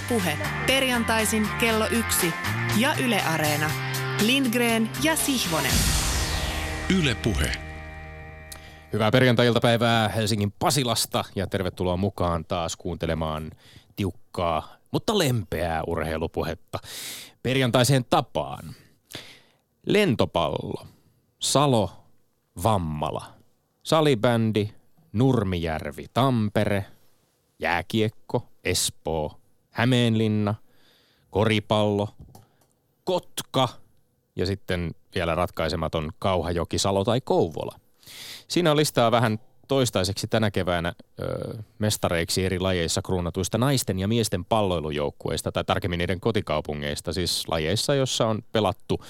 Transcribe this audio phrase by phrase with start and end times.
[0.00, 2.32] Ylepuhe perjantaisin kello yksi
[2.76, 3.70] ja Yle Areena.
[4.26, 5.72] Lindgren ja Sihvonen.
[7.00, 7.52] Ylepuhe.
[8.92, 13.50] Hyvää perjantai-iltapäivää Helsingin Pasilasta ja tervetuloa mukaan taas kuuntelemaan
[13.96, 16.78] tiukkaa, mutta lempeää urheilupuhetta
[17.42, 18.74] perjantaiseen tapaan.
[19.86, 20.86] Lentopallo,
[21.38, 21.90] Salo,
[22.62, 23.24] Vammala,
[23.82, 24.70] salibändi,
[25.12, 26.84] Nurmijärvi, Tampere,
[27.58, 29.39] jääkiekko, Espoo,
[29.70, 30.54] Hämeenlinna,
[31.30, 32.08] koripallo,
[33.04, 33.68] Kotka
[34.36, 37.80] ja sitten vielä ratkaisematon Kauhajoki, Salo tai Kouvola.
[38.48, 39.38] Siinä on listaa vähän
[39.68, 46.20] toistaiseksi tänä keväänä ö, mestareiksi eri lajeissa kruunatuista naisten ja miesten palloilujoukkueista, tai tarkemmin niiden
[46.20, 49.00] kotikaupungeista, siis lajeissa, jossa on pelattu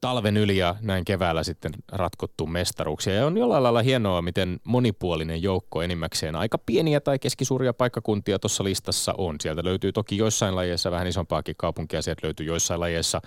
[0.00, 3.14] talven yli ja näin keväällä sitten ratkottu mestaruuksia.
[3.14, 8.64] Ja on jollain lailla hienoa, miten monipuolinen joukko enimmäkseen aika pieniä tai keskisuuria paikkakuntia tuossa
[8.64, 9.36] listassa on.
[9.40, 13.20] Sieltä löytyy toki joissain lajeissa vähän isompaakin kaupunkia, sieltä löytyy joissain lajeissa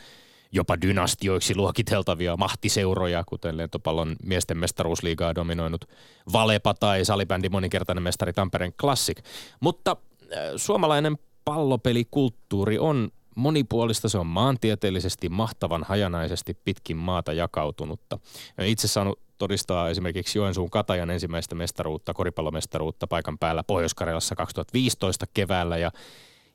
[0.52, 5.86] jopa dynastioiksi luokiteltavia mahtiseuroja, kuten lentopallon miesten mestaruusliigaa dominoinut
[6.34, 9.18] Valepa tai salibändi moninkertainen mestari Tampereen Classic.
[9.60, 9.98] Mutta
[10.34, 18.20] äh, suomalainen pallopelikulttuuri on monipuolista, se on maantieteellisesti mahtavan hajanaisesti pitkin maata jakautunutta.
[18.62, 25.92] Itse saanut todistaa esimerkiksi Joensuun Katajan ensimmäistä mestaruutta, koripallomestaruutta paikan päällä Pohjois-Karjalassa 2015 keväällä ja,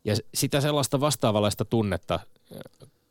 [0.05, 2.21] ja sitä sellaista vastaavalaista tunnetta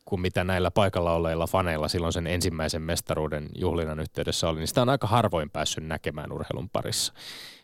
[0.04, 4.82] kuin mitä näillä paikalla olleilla faneilla silloin sen ensimmäisen mestaruuden juhlinnan yhteydessä oli, niin sitä
[4.82, 7.12] on aika harvoin päässyt näkemään urheilun parissa.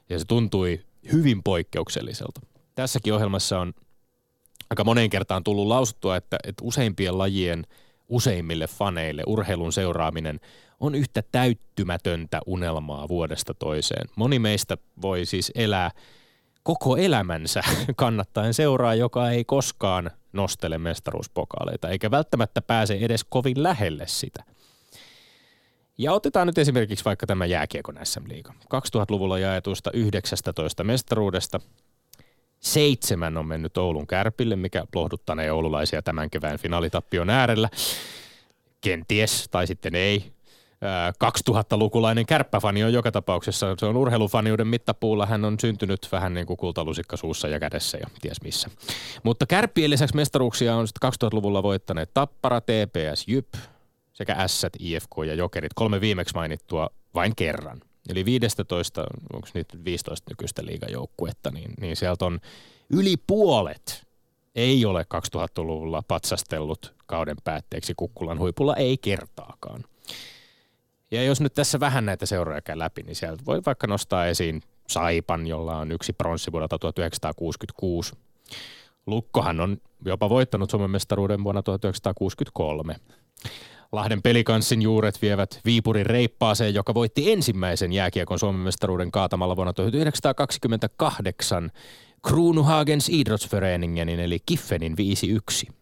[0.08, 0.80] Ja se tuntui
[1.12, 2.40] hyvin poikkeukselliselta.
[2.74, 3.72] Tässäkin ohjelmassa on
[4.70, 7.66] aika moneen kertaan tullut lausuttua, että, että useimpien lajien
[8.08, 10.40] useimmille faneille urheilun seuraaminen
[10.80, 14.08] on yhtä täyttymätöntä unelmaa vuodesta toiseen.
[14.16, 15.90] Moni meistä voi siis elää
[16.62, 17.62] koko elämänsä
[17.96, 24.44] kannattaen seuraa, joka ei koskaan nostele mestaruuspokaaleita, eikä välttämättä pääse edes kovin lähelle sitä.
[25.98, 28.52] Ja otetaan nyt esimerkiksi vaikka tämä jääkiekon SM-liiga.
[28.52, 31.60] 2000-luvulla jaetuista 19 mestaruudesta
[32.60, 37.68] seitsemän on mennyt Oulun kärpille, mikä lohduttanee oululaisia tämän kevään finaalitappion äärellä.
[38.80, 40.32] Kenties, tai sitten ei.
[41.24, 46.56] 2000-lukulainen kärppäfani on joka tapauksessa, se on urheilufaniuden mittapuulla, hän on syntynyt vähän niin kuin
[46.56, 48.68] kultalusikka suussa ja kädessä ja ties missä.
[49.22, 53.48] Mutta kärppien lisäksi mestaruuksia on sitten 2000-luvulla voittaneet Tappara, TPS, Jyp
[54.12, 57.80] sekä S, IFK ja Jokerit, kolme viimeksi mainittua vain kerran.
[58.10, 62.40] Eli 15, onko niitä 15 nykyistä liigajoukkuetta, niin, niin sieltä on
[62.90, 64.10] yli puolet
[64.54, 65.06] ei ole
[65.36, 69.84] 2000-luvulla patsastellut kauden päätteeksi Kukkulan huipulla, ei kertaakaan.
[71.10, 74.62] Ja jos nyt tässä vähän näitä seuroja käy läpi, niin sieltä voi vaikka nostaa esiin
[74.88, 78.12] Saipan, jolla on yksi pronssi vuodelta 1966.
[79.06, 82.96] Lukkohan on jopa voittanut Suomen mestaruuden vuonna 1963.
[83.92, 91.70] Lahden pelikanssin juuret vievät Viipurin reippaaseen, joka voitti ensimmäisen jääkiekon Suomen mestaruuden kaatamalla vuonna 1928
[92.28, 94.96] Kruunuhagens Idrottsföreningen eli Kiffenin
[95.68, 95.72] 5-1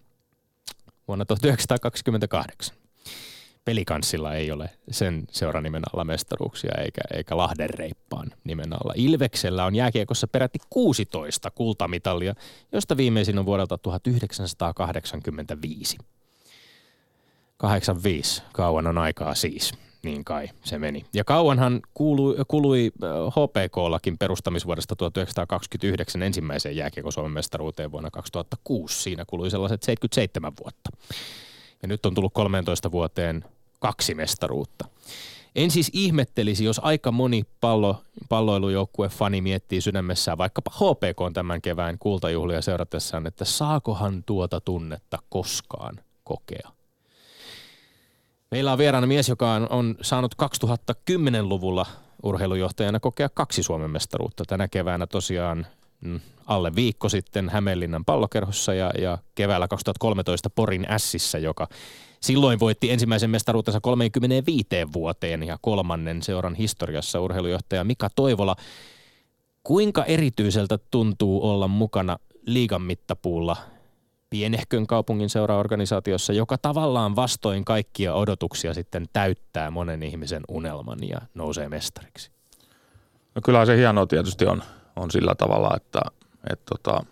[1.09, 2.77] vuonna 1928
[3.65, 8.93] pelikanssilla ei ole sen seuranimen alla mestaruuksia eikä, eikä Lahden reippaan nimen alla.
[8.97, 12.35] Ilveksellä on jääkiekossa peräti 16 kultamitalia,
[12.73, 15.99] josta viimeisin on vuodelta 1985.
[17.59, 19.73] 85, kauan on aikaa siis.
[20.03, 21.05] Niin kai se meni.
[21.15, 22.93] Ja kauanhan kuului, kului
[23.31, 29.03] HPK-lakin perustamisvuodesta 1929 ensimmäiseen jääkiekon Suomen mestaruuteen vuonna 2006.
[29.03, 30.91] Siinä kului sellaiset 77 vuotta.
[31.83, 33.45] Ja nyt on tullut 13 vuoteen
[33.79, 34.85] kaksi mestaruutta.
[35.57, 41.99] En siis ihmettelisi, jos aika moni pallo, palloilujoukkue fani miettii sydämessään vaikkapa HPK tämän kevään
[41.99, 46.78] kultajuhlia seuratessaan, että saakohan tuota tunnetta koskaan kokea.
[48.51, 51.87] Meillä on vieraana mies, joka on, on saanut 2010-luvulla
[52.23, 54.45] urheilujohtajana kokea kaksi Suomen mestaruutta.
[54.47, 55.67] Tänä keväänä tosiaan
[56.01, 61.69] mm, alle viikko sitten Hämeenlinnan pallokerhossa ja, ja keväällä 2013 Porin Ässissä, joka
[62.21, 68.57] Silloin voitti ensimmäisen mestaruutensa 35 vuoteen ja kolmannen seuran historiassa urheilujohtaja Mika Toivola.
[69.63, 73.57] Kuinka erityiseltä tuntuu olla mukana liigan mittapuulla
[74.31, 81.69] pienehkön kaupungin seuraorganisaatiossa, joka tavallaan vastoin kaikkia odotuksia sitten täyttää monen ihmisen unelman ja nousee
[81.69, 82.31] mestariksi?
[83.35, 84.63] No kyllä se hienoa tietysti on,
[84.97, 86.01] on sillä tavalla, että,
[86.51, 87.05] että tota,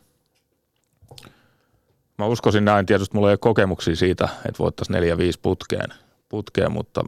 [2.18, 5.90] Mä uskoisin näin, tietysti mulla ei ole kokemuksia siitä, että voittaisiin neljä viisi putkeen,
[6.28, 7.04] putkeen, mutta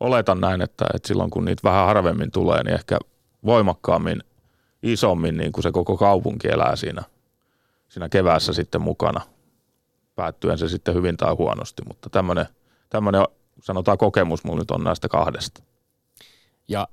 [0.00, 2.98] oletan näin, että, että silloin kun niitä vähän harvemmin tulee, niin ehkä
[3.44, 4.22] voimakkaammin,
[4.82, 7.02] isommin niin kuin se koko kaupunki elää siinä,
[7.88, 9.20] siinä keväässä sitten mukana.
[10.18, 12.46] Päättyen se sitten hyvin tai huonosti, mutta tämmöinen,
[12.90, 13.24] tämmöinen
[13.62, 15.62] sanotaan kokemus mulla nyt on näistä kahdesta.
[16.68, 16.88] Ja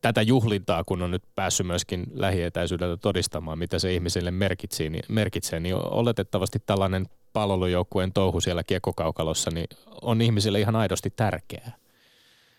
[0.00, 5.60] tätä juhlintaa, kun on nyt päässyt myöskin lähietäisyydeltä todistamaan, mitä se ihmiselle merkitsee, niin, merkitsee,
[5.60, 9.68] niin oletettavasti tällainen palvelujoukkueen touhu siellä kiekkokaukalossa niin
[10.02, 11.72] on ihmisille ihan aidosti tärkeää.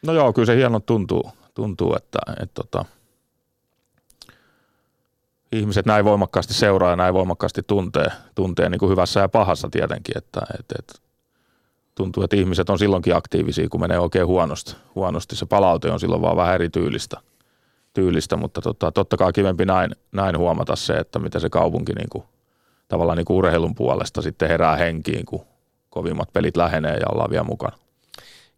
[0.06, 2.86] No joo, kyllä se hieno tuntuu, tuntuu että, että, että tota,
[5.52, 10.18] ihmiset näin voimakkaasti seuraa ja näin voimakkaasti tuntee, tuntee niin kuin hyvässä ja pahassa tietenkin,
[10.18, 10.94] että, että, että
[11.96, 14.76] tuntuu, että ihmiset on silloinkin aktiivisia, kun menee oikein huonosti.
[14.96, 15.36] huonosti.
[15.36, 17.18] Se palaute on silloin vaan vähän erityylistä,
[17.94, 22.10] tyylistä, mutta tota, totta kai kivempi näin, näin huomata se, että miten se kaupunki niin
[22.12, 22.24] kuin,
[22.88, 25.46] tavallaan niin kuin urheilun puolesta sitten herää henkiin, kun
[25.90, 27.78] kovimmat pelit lähenee ja ollaan vielä mukana.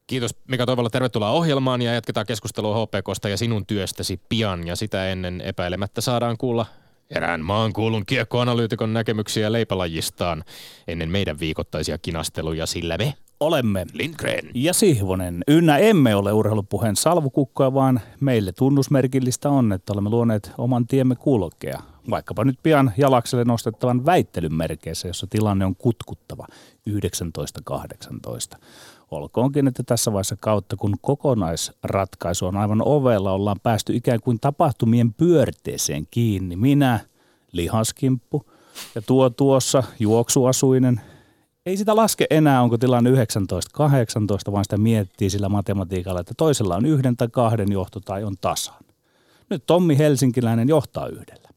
[0.07, 5.07] Kiitos Mika Toivola, tervetuloa ohjelmaan ja jatketaan keskustelua HPKsta ja sinun työstäsi pian ja sitä
[5.07, 6.65] ennen epäilemättä saadaan kuulla
[7.11, 10.43] erään maan kuulun kiekkoanalyytikon näkemyksiä leipälajistaan
[10.87, 15.43] ennen meidän viikoittaisia kinasteluja, sillä me olemme Lindgren ja Sihvonen.
[15.47, 21.79] Ynnä emme ole urheilupuheen salvukukkoja, vaan meille tunnusmerkillistä on, että olemme luoneet oman tiemme kulkea.
[22.09, 26.45] Vaikkapa nyt pian jalakselle nostettavan väittelyn merkeissä, jossa tilanne on kutkuttava
[26.89, 28.57] 1918.
[29.11, 35.13] Olkoonkin, että tässä vaiheessa kautta, kun kokonaisratkaisu on aivan ovella, ollaan päästy ikään kuin tapahtumien
[35.13, 36.55] pyörteeseen kiinni.
[36.55, 36.99] Minä,
[37.51, 38.45] lihaskimppu
[38.95, 41.01] ja tuo tuossa juoksuasuinen.
[41.65, 43.13] Ei sitä laske enää, onko tilanne 19-18,
[44.51, 48.83] vaan sitä miettii sillä matematiikalla, että toisella on yhden tai kahden johto tai on tasan.
[49.49, 51.50] Nyt Tommi Helsinkiläinen johtaa yhdellä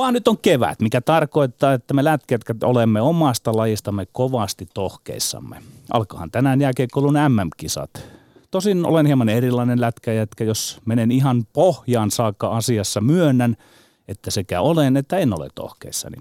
[0.00, 5.56] vaan nyt on kevät, mikä tarkoittaa, että me lätketkä olemme omasta lajistamme kovasti tohkeissamme.
[5.92, 7.90] Alkahan tänään jääkiekkoulun MM-kisat.
[8.50, 13.56] Tosin olen hieman erilainen lätkäjätkä, jos menen ihan pohjaan saakka asiassa, myönnän,
[14.08, 16.16] että sekä olen että en ole tohkeissani.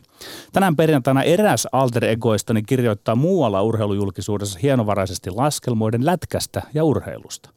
[0.54, 7.50] Tänään perjantaina eräs alter egoistani kirjoittaa muualla urheilujulkisuudessa hienovaraisesti laskelmoiden lätkästä ja urheilusta.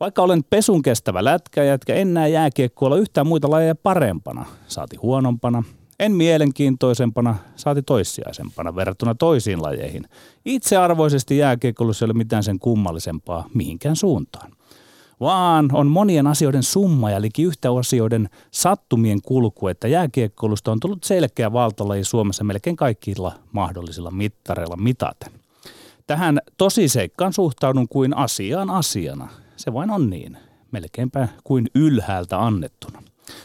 [0.00, 5.62] Vaikka olen pesun kestävä lätkä, jätkä en näe jääkiekkoilla yhtään muita lajeja parempana, saati huonompana,
[5.98, 10.04] en mielenkiintoisempana, saati toissijaisempana verrattuna toisiin lajeihin.
[10.44, 14.52] Itsearvoisesti jääkiekkoilussa ei ole mitään sen kummallisempaa mihinkään suuntaan.
[15.20, 21.04] Vaan on monien asioiden summa ja liki yhtä asioiden sattumien kulku, että jääkiekkoilusta on tullut
[21.04, 25.32] selkeä valtalaji Suomessa melkein kaikilla mahdollisilla mittareilla mitaten.
[26.06, 29.28] Tähän tosiseikkaan suhtaudun kuin asiaan asiana–
[29.60, 30.38] se vain on niin,
[30.72, 33.02] melkeinpä kuin ylhäältä annettuna.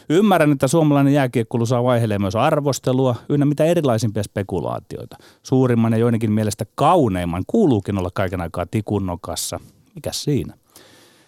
[0.08, 5.16] Ymmärrän, että suomalainen jääkiekkulu saa vaihelee myös arvostelua, ynnä mitä erilaisimpia spekulaatioita.
[5.42, 9.60] Suurimman ja joidenkin mielestä kauneimman kuuluukin olla kaiken aikaa tikunnokassa.
[9.94, 10.54] Mikä siinä?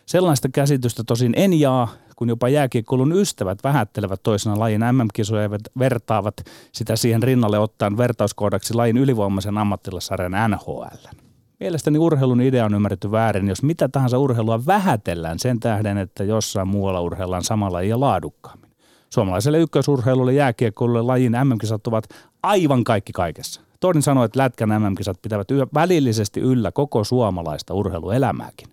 [0.07, 6.35] Sellaista käsitystä tosin en jaa, kun jopa jääkiekkoulun ystävät vähättelevät toisena lajin MM-kisoja ja vertaavat
[6.73, 11.28] sitä siihen rinnalle ottaen vertauskohdaksi lajin ylivoimaisen ammattilasarjan NHL.
[11.61, 16.69] Mielestäni urheilun idea on ymmärretty väärin, jos mitä tahansa urheilua vähätellään sen tähden, että jossain
[16.69, 18.71] muualla urheillaan samalla ja laadukkaammin.
[19.11, 22.05] Suomalaiselle ykkösurheilulle jääkiekkoilulle lajin MM-kisat ovat
[22.43, 23.61] aivan kaikki kaikessa.
[23.81, 28.69] Toinen sanoi, että Lätkän MM-kisat pitävät välillisesti yllä koko suomalaista urheiluelämääkin.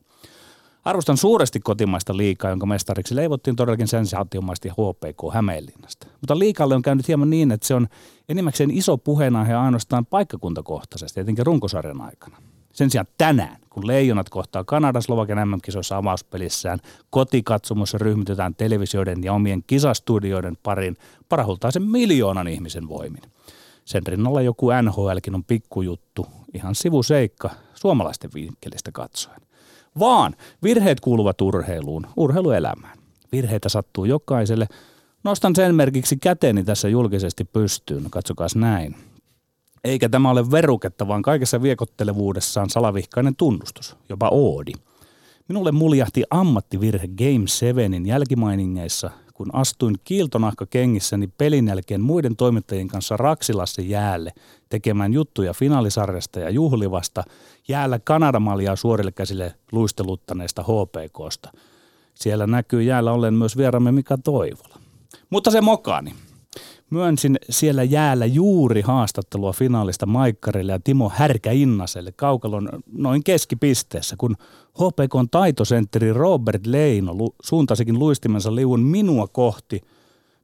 [0.85, 6.07] Arvostan suuresti kotimaista liikaa, jonka mestariksi leivottiin todellakin sensaatiomaisesti HPK Hämeenlinnasta.
[6.21, 7.87] Mutta liikalle on käynyt hieman niin, että se on
[8.29, 12.37] enimmäkseen iso puheenaihe ainoastaan paikkakuntakohtaisesti, etenkin runkosarjan aikana.
[12.75, 16.79] Sen sijaan tänään, kun Leijonat kohtaa Kanadan Slovakian MM-kisoissa avauspelissään,
[17.09, 20.97] kotikatsomossa ryhmitytään televisioiden ja omien kisastudioiden parin
[21.29, 23.21] parahultaisen miljoonan ihmisen voimin.
[23.85, 29.41] Sen rinnalla joku NHLkin on pikkujuttu, ihan sivuseikka suomalaisten vinkkelistä katsoen.
[29.99, 32.97] Vaan virheet kuuluvat urheiluun, urheiluelämään.
[33.31, 34.67] Virheitä sattuu jokaiselle.
[35.23, 38.09] Nostan sen merkiksi käteeni tässä julkisesti pystyyn.
[38.09, 38.95] Katsokaas näin.
[39.85, 44.71] Eikä tämä ole veruketta, vaan kaikessa viekottelevuudessaan salavihkainen tunnustus, jopa oodi.
[45.47, 53.17] Minulle muljahti ammattivirhe Game 7 jälkimainingeissa, kun astuin kiiltonahka kengissäni pelin jälkeen muiden toimittajien kanssa
[53.17, 54.31] Raksilassa jäälle
[54.69, 57.23] tekemään juttuja finaalisarjasta ja juhlivasta
[57.67, 61.51] jäällä Kanadamaljaa suorille käsille luisteluttaneesta HPKsta.
[62.13, 64.79] Siellä näkyy jäällä ollen myös vieramme Mika Toivola.
[65.29, 66.13] Mutta se mokaani.
[66.89, 74.35] Myönsin siellä jäällä juuri haastattelua finaalista Maikkarille ja Timo Härkä-Innaselle kaukalon noin keskipisteessä, kun
[74.73, 77.13] HPKn taitosentteri Robert Leino
[77.43, 79.81] suuntasikin luistimensa liuun minua kohti.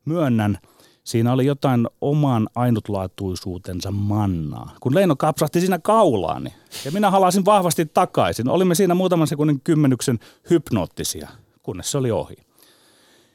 [0.06, 0.58] Myönnän,
[1.04, 4.76] siinä oli jotain oman ainutlaatuisuutensa mannaa.
[4.80, 6.54] Kun Leino kapsahti siinä kaulaani
[6.86, 10.20] ja minä halasin vahvasti takaisin, olimme siinä muutaman sekunnin kymmenyksen
[10.50, 11.30] hypnoottisia,
[11.64, 12.51] kunnes se oli ohi.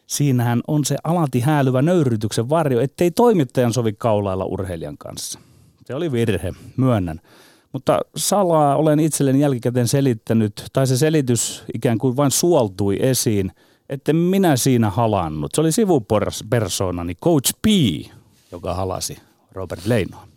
[0.07, 5.39] Siinähän on se alati häälyvä nöyrytyksen varjo, ettei toimittajan sovi kaulailla urheilijan kanssa.
[5.85, 7.21] Se oli virhe, myönnän.
[7.73, 13.53] Mutta salaa olen itselleni jälkikäteen selittänyt, tai se selitys ikään kuin vain suoltui esiin,
[13.89, 15.51] että minä siinä halannut.
[15.55, 17.67] Se oli sivupersonani Coach P,
[18.53, 19.19] joka halasi
[19.53, 20.29] Robert Leinoa.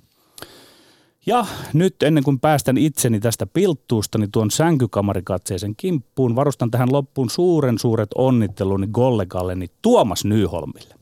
[1.25, 7.29] Ja nyt ennen kuin päästän itseni tästä pilttuusta, niin tuon sänkykamarikatseisen kimppuun varustan tähän loppuun
[7.29, 10.95] suuren suuret onnitteluni kollegalleni Tuomas Nyholmille.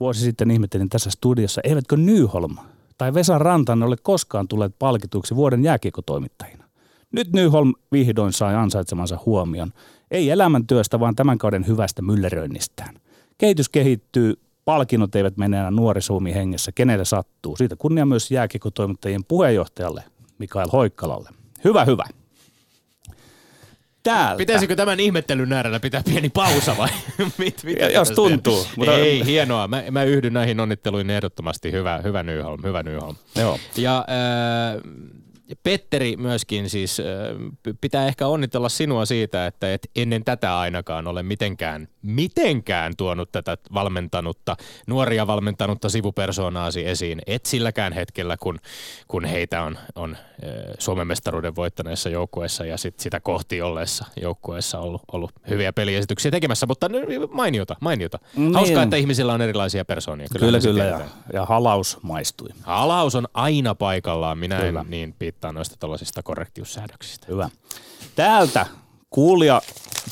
[0.00, 2.56] Vuosi sitten ihmettelin tässä studiossa, eivätkö Nyholm
[2.98, 6.64] tai Vesa Rantanen ole koskaan tulleet palkituksi vuoden jääkiekotoimittajina.
[7.12, 9.72] Nyt Nyholm vihdoin sai ansaitsemansa huomion.
[10.10, 12.94] Ei elämäntyöstä, vaan tämän kauden hyvästä mylleröinnistään.
[13.38, 14.34] Kehitys kehittyy,
[14.66, 17.56] palkinnot eivät mene enää nuorisuumi hengessä, kenelle sattuu.
[17.56, 20.04] Siitä kunnia myös jääkiekotoimittajien puheenjohtajalle
[20.38, 21.28] Mikael Hoikkalalle.
[21.64, 22.04] Hyvä, hyvä.
[24.02, 24.38] Täältä.
[24.38, 26.88] Pitäisikö tämän ihmettelyn äärellä pitää pieni pausa vai?
[27.38, 29.68] Mit, mit, Ja- jos tuntuu, mutta- Ei, hienoa.
[29.68, 31.72] Mä, mä yhdyn näihin onnitteluihin ehdottomasti.
[31.72, 33.16] Hyvä, hyvä Nyholm, hyvä Nyholm.
[33.36, 33.58] Joo.
[33.76, 34.82] Ja äh,
[35.62, 37.02] Petteri myöskin siis,
[37.80, 43.58] pitää ehkä onnitella sinua siitä, että et ennen tätä ainakaan ole mitenkään, mitenkään tuonut tätä
[43.74, 47.22] valmentanutta, nuoria valmentanutta sivupersoonaasi esiin.
[47.26, 48.58] Et silläkään hetkellä, kun,
[49.08, 50.16] kun heitä on, on
[50.78, 56.66] Suomen mestaruuden voittaneessa joukkueessa ja sit sitä kohti olleessa joukkueessa ollut, ollut hyviä peliesityksiä tekemässä,
[56.66, 56.90] mutta
[57.30, 58.18] mainiota, mainiota.
[58.36, 58.54] Niin.
[58.54, 60.26] Hauskaa, että ihmisillä on erilaisia persoonia.
[60.38, 60.84] Kyllä, se kyllä.
[60.84, 61.00] Ja,
[61.32, 62.48] ja halaus maistui.
[62.62, 64.38] Halaus on aina paikallaan.
[64.38, 64.80] Minä Kyllä.
[64.80, 67.26] en niin piittaa noista tällaisista korrektiussäädöksistä.
[67.30, 67.48] Hyvä.
[68.14, 68.66] Täältä
[69.10, 69.62] kuulija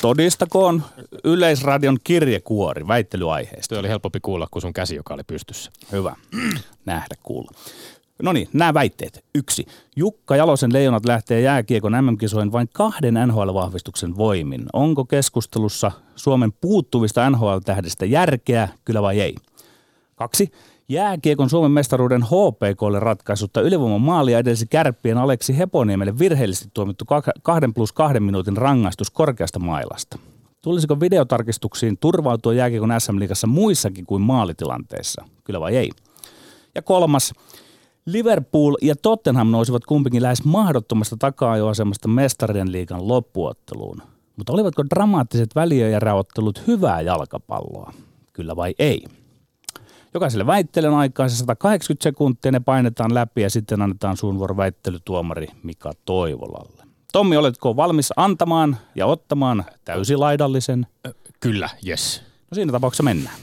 [0.01, 0.83] todistakoon
[1.25, 3.75] Yleisradion kirjekuori väittelyaiheesta.
[3.75, 5.71] Se oli helpompi kuulla kuin sun käsi, joka oli pystyssä.
[5.93, 6.17] Hyvä.
[6.87, 7.51] Nähdä, kuulla.
[8.23, 9.25] No niin, nämä väitteet.
[9.35, 9.67] Yksi.
[9.97, 14.67] Jukka Jalosen leijonat lähtee jääkiekon MM-kisoihin vain kahden NHL-vahvistuksen voimin.
[14.73, 19.35] Onko keskustelussa Suomen puuttuvista NHL-tähdistä järkeä, kyllä vai ei?
[20.17, 20.53] Kaksi.
[20.95, 27.05] Jääkiekon Suomen mestaruuden HPKlle ratkaisutta ylivoiman maalia edelsi kärppien Aleksi Heponiemelle virheellisesti tuomittu
[27.43, 30.19] kahden plus kahden minuutin rangaistus korkeasta mailasta.
[30.63, 35.25] Tulisiko videotarkistuksiin turvautua jääkiekon SM-liigassa muissakin kuin maalitilanteissa?
[35.45, 35.91] Kyllä vai ei?
[36.75, 37.33] Ja kolmas.
[38.07, 44.03] Liverpool ja Tottenham nousivat kumpikin lähes mahdottomasta taka-ajoasemasta mestarien liigan loppuotteluun.
[44.37, 47.93] Mutta olivatko dramaattiset väliöjäräottelut hyvää jalkapalloa?
[48.33, 49.05] Kyllä vai ei?
[50.15, 55.47] Jokaiselle väittelen aikaa se 180 sekuntia, ne painetaan läpi ja sitten annetaan suun vuoro väittelytuomari
[55.63, 56.85] Mika Toivolalle.
[57.13, 60.87] Tommi, oletko valmis antamaan ja ottamaan täysilaidallisen?
[61.41, 62.23] Kyllä, yes.
[62.51, 63.37] No siinä tapauksessa mennään.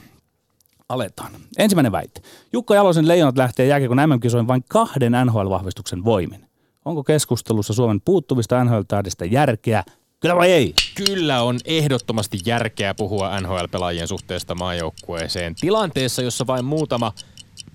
[0.90, 1.32] Aletaan.
[1.58, 2.22] Ensimmäinen väite.
[2.54, 6.46] Jukka Jalosen leijonat lähtee jääkiekon MM-kisoihin vain kahden NHL-vahvistuksen voimin.
[6.86, 9.84] Onko keskustelussa Suomen puuttuvista NHL-tähdistä järkeä?
[10.20, 10.74] Kyllä vai ei?
[11.08, 17.14] Kyllä on ehdottomasti järkeä puhua NHL-pelaajien suhteesta maajoukkueeseen tilanteessa, jossa vain muutama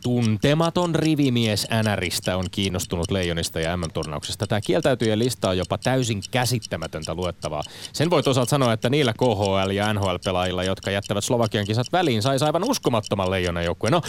[0.06, 4.46] tuntematon rivimies NRistä on kiinnostunut leijonista ja MM-turnauksesta.
[4.46, 7.62] Tämä kieltäytyjien lista on jopa täysin käsittämätöntä luettavaa.
[7.92, 12.44] Sen voi toisaalta sanoa, että niillä KHL- ja NHL-pelaajilla, jotka jättävät Slovakian kisat väliin, saisi
[12.44, 13.92] aivan uskomattoman leijonan joukkueen.
[13.92, 14.02] No,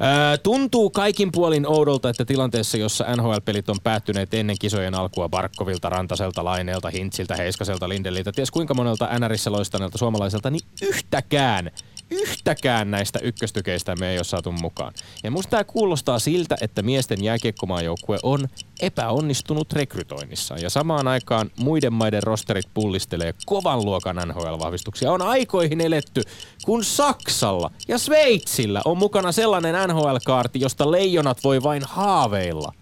[0.00, 5.88] ää, tuntuu kaikin puolin oudolta, että tilanteessa, jossa NHL-pelit on päättyneet ennen kisojen alkua Barkovilta,
[5.88, 11.70] Rantaselta, Laineelta, Hintsiltä, Heiskaselta, Lindeliltä, ties kuinka monelta NRissä loistaneelta suomalaiselta, niin yhtäkään
[12.14, 14.92] yhtäkään näistä ykköstykeistä me ei ole saatu mukaan.
[15.24, 18.48] Ja musta tämä kuulostaa siltä, että miesten jääkiekkomaajoukkue on
[18.80, 20.54] epäonnistunut rekrytoinnissa.
[20.54, 25.12] Ja samaan aikaan muiden maiden rosterit pullistelee kovan luokan NHL-vahvistuksia.
[25.12, 26.22] On aikoihin eletty,
[26.64, 32.72] kun Saksalla ja Sveitsillä on mukana sellainen NHL-kaarti, josta leijonat voi vain haaveilla.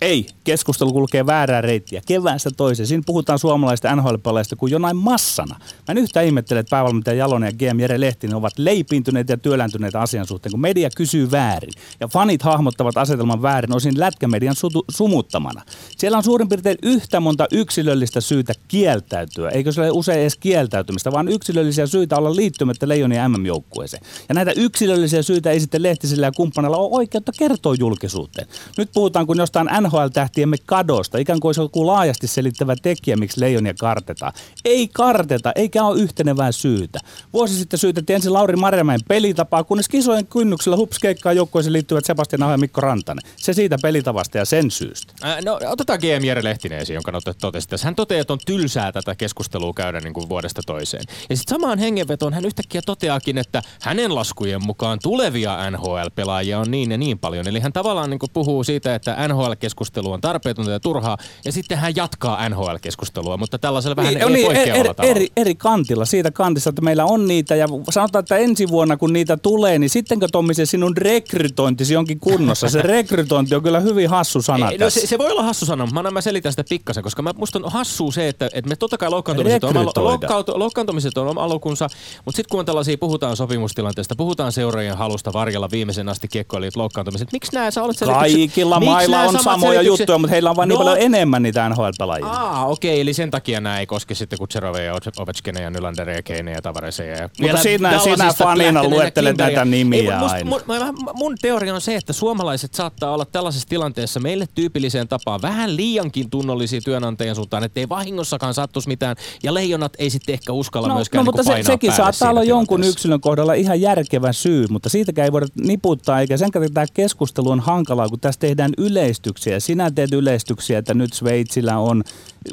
[0.00, 2.86] Ei, keskustelu kulkee väärää reittiä keväästä toiseen.
[2.86, 5.56] Siinä puhutaan suomalaisista NHL-pelaajista kuin jonain massana.
[5.58, 10.00] Mä en yhtään ihmettele, että päävalmentaja Jalonen ja GM Jere Lehtinen ovat leipiintyneitä ja työlääntyneitä
[10.00, 11.72] asian suhteen, kun media kysyy väärin.
[12.00, 15.62] Ja fanit hahmottavat asetelman väärin osin lätkämedian sutu, sumuttamana.
[15.96, 19.50] Siellä on suurin piirtein yhtä monta yksilöllistä syytä kieltäytyä.
[19.50, 24.02] Eikö se ole usein edes kieltäytymistä, vaan yksilöllisiä syitä olla liittymättä Leijonien MM-joukkueeseen.
[24.28, 28.48] Ja näitä yksilöllisiä syitä ei sitten Lehtisellä ja kumppanilla ole oikeutta kertoa julkisuuteen.
[28.76, 33.74] Nyt puhutaan kuin jostain NHL-tähtiemme kadosta, ikään kuin olisi joku laajasti selittävä tekijä, miksi leijonia
[33.74, 34.32] kartetaan.
[34.64, 36.98] Ei karteta, eikä ole yhtenevää syytä.
[37.32, 42.52] Vuosi sitten syytettiin ensin Lauri Marjamäen pelitapaa, kunnes kisojen kynnyksellä hupskeikkaa joukkueeseen liittyvät Sebastian Aho
[42.52, 43.24] ja Mikko Rantanen.
[43.36, 45.12] Se siitä pelitavasta ja sen syystä.
[45.22, 47.86] Ää, No otetaan GM Jere Lehtinen esiin, jonka totesi tässä.
[47.86, 51.04] Hän toteaa, että on tylsää tätä keskustelua käydä niin kuin vuodesta toiseen.
[51.30, 56.90] Ja sitten samaan hengenvetoon hän yhtäkkiä toteakin, että hänen laskujen mukaan tulevia NHL-pelaajia on niin
[56.90, 57.48] ja niin paljon.
[57.48, 61.52] Eli hän tavallaan niin kuin puhuu siitä, että NHL-keskustelua keskustelu on tarpeetonta ja turhaa, ja
[61.52, 65.10] sitten hän jatkaa NHL-keskustelua, mutta tällaisella vähän Niin, niin, niin, poikkeavalla eri, tavalla.
[65.10, 69.12] eri, eri kantilla, siitä kantista, että meillä on niitä ja sanotaan, että ensi vuonna kun
[69.12, 72.68] niitä tulee, niin sittenkö Tommi se sinun rekrytointisi onkin kunnossa?
[72.68, 75.86] Se rekrytointi on kyllä hyvin hassu sana Ei, no se, se, voi olla hassu sana,
[75.86, 78.76] mutta mä, mä selitän sitä pikkasen, koska mä, musta on hassua se, että, että me
[78.76, 81.88] totta kai loukkaantumiset on, loukkaantu, loukkaantumiset on oma lukunsa,
[82.24, 87.32] mutta sitten kun on tällaisia, puhutaan sopimustilanteesta, puhutaan seuraajan halusta varjella viimeisen asti kiekkoilijat loukkaantumiset,
[87.32, 90.68] miksi nämä sä olet Kaikilla mailla on samat samoja selitykset- juttuja, mutta heillä on vain
[90.68, 92.26] niin No, paljon enemmän niitä NHL-pelaajia.
[92.26, 96.22] Aa, okei, eli sen takia nämä ei koske sitten Kutserovia ja Ovechkinia ja Nylanderia ja
[96.22, 97.16] Keinejä ja Tavareseja.
[97.16, 99.56] Ja vielä siinä- siinä fanina luettelet Klimberiä.
[99.56, 100.50] näitä nimiä Ei, mut musta- aina.
[100.50, 105.42] Mun, vähän- mun teoria on se, että suomalaiset saattaa olla tällaisessa tilanteessa meille tyypilliseen tapaan
[105.42, 110.88] vähän liiankin tunnollisia työnantajan suuntaan, ettei vahingossakaan sattuisi mitään, ja leijonat ei sitten ehkä uskalla
[110.88, 114.32] No, myöskään no niinku mutta se, painaa sekin saattaa olla jonkun yksilön kohdalla ihan järkevä
[114.32, 118.40] syy, mutta siitäkään ei voida niputtaa, eikä sen takia tämä keskustelu on hankalaa, kun tässä
[118.40, 119.57] tehdään yleistyksiä.
[119.60, 122.02] Sinä teet yleistyksiä, että nyt Sveitsillä on...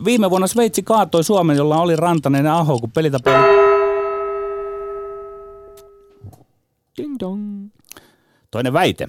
[0.06, 3.66] Viime vuonna Sveitsi kaatoi Suomen, jolla oli Rantanen Aho, kun pelitapa oli
[6.98, 7.70] Ding dong.
[8.52, 9.08] Toinen väite.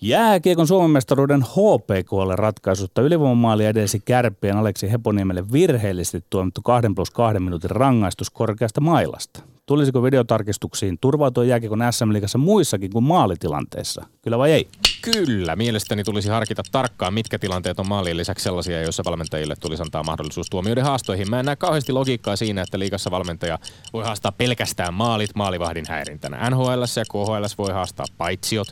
[0.00, 7.40] Jääkiekon Suomen mestaruuden HPKlle ratkaisusta ylivoimamaali edesi kärppien Aleksi Heponiemelle virheellisesti tuomittu 2 plus 2
[7.40, 9.53] minuutin rangaistus korkeasta mailasta.
[9.66, 14.04] Tulisiko videotarkistuksiin turvautua jääkiekon SM-liigassa muissakin kuin maalitilanteissa?
[14.22, 14.68] Kyllä vai ei?
[15.02, 20.02] Kyllä, mielestäni tulisi harkita tarkkaan, mitkä tilanteet on maalien lisäksi sellaisia, joissa valmentajille tulisi antaa
[20.02, 21.30] mahdollisuus tuomioiden haastoihin.
[21.30, 23.58] Mä en näe kauheasti logiikkaa siinä, että liikassa valmentaja
[23.92, 26.50] voi haastaa pelkästään maalit maalivahdin häirintänä.
[26.50, 28.68] NHL ja KHL voi haastaa paitsiot.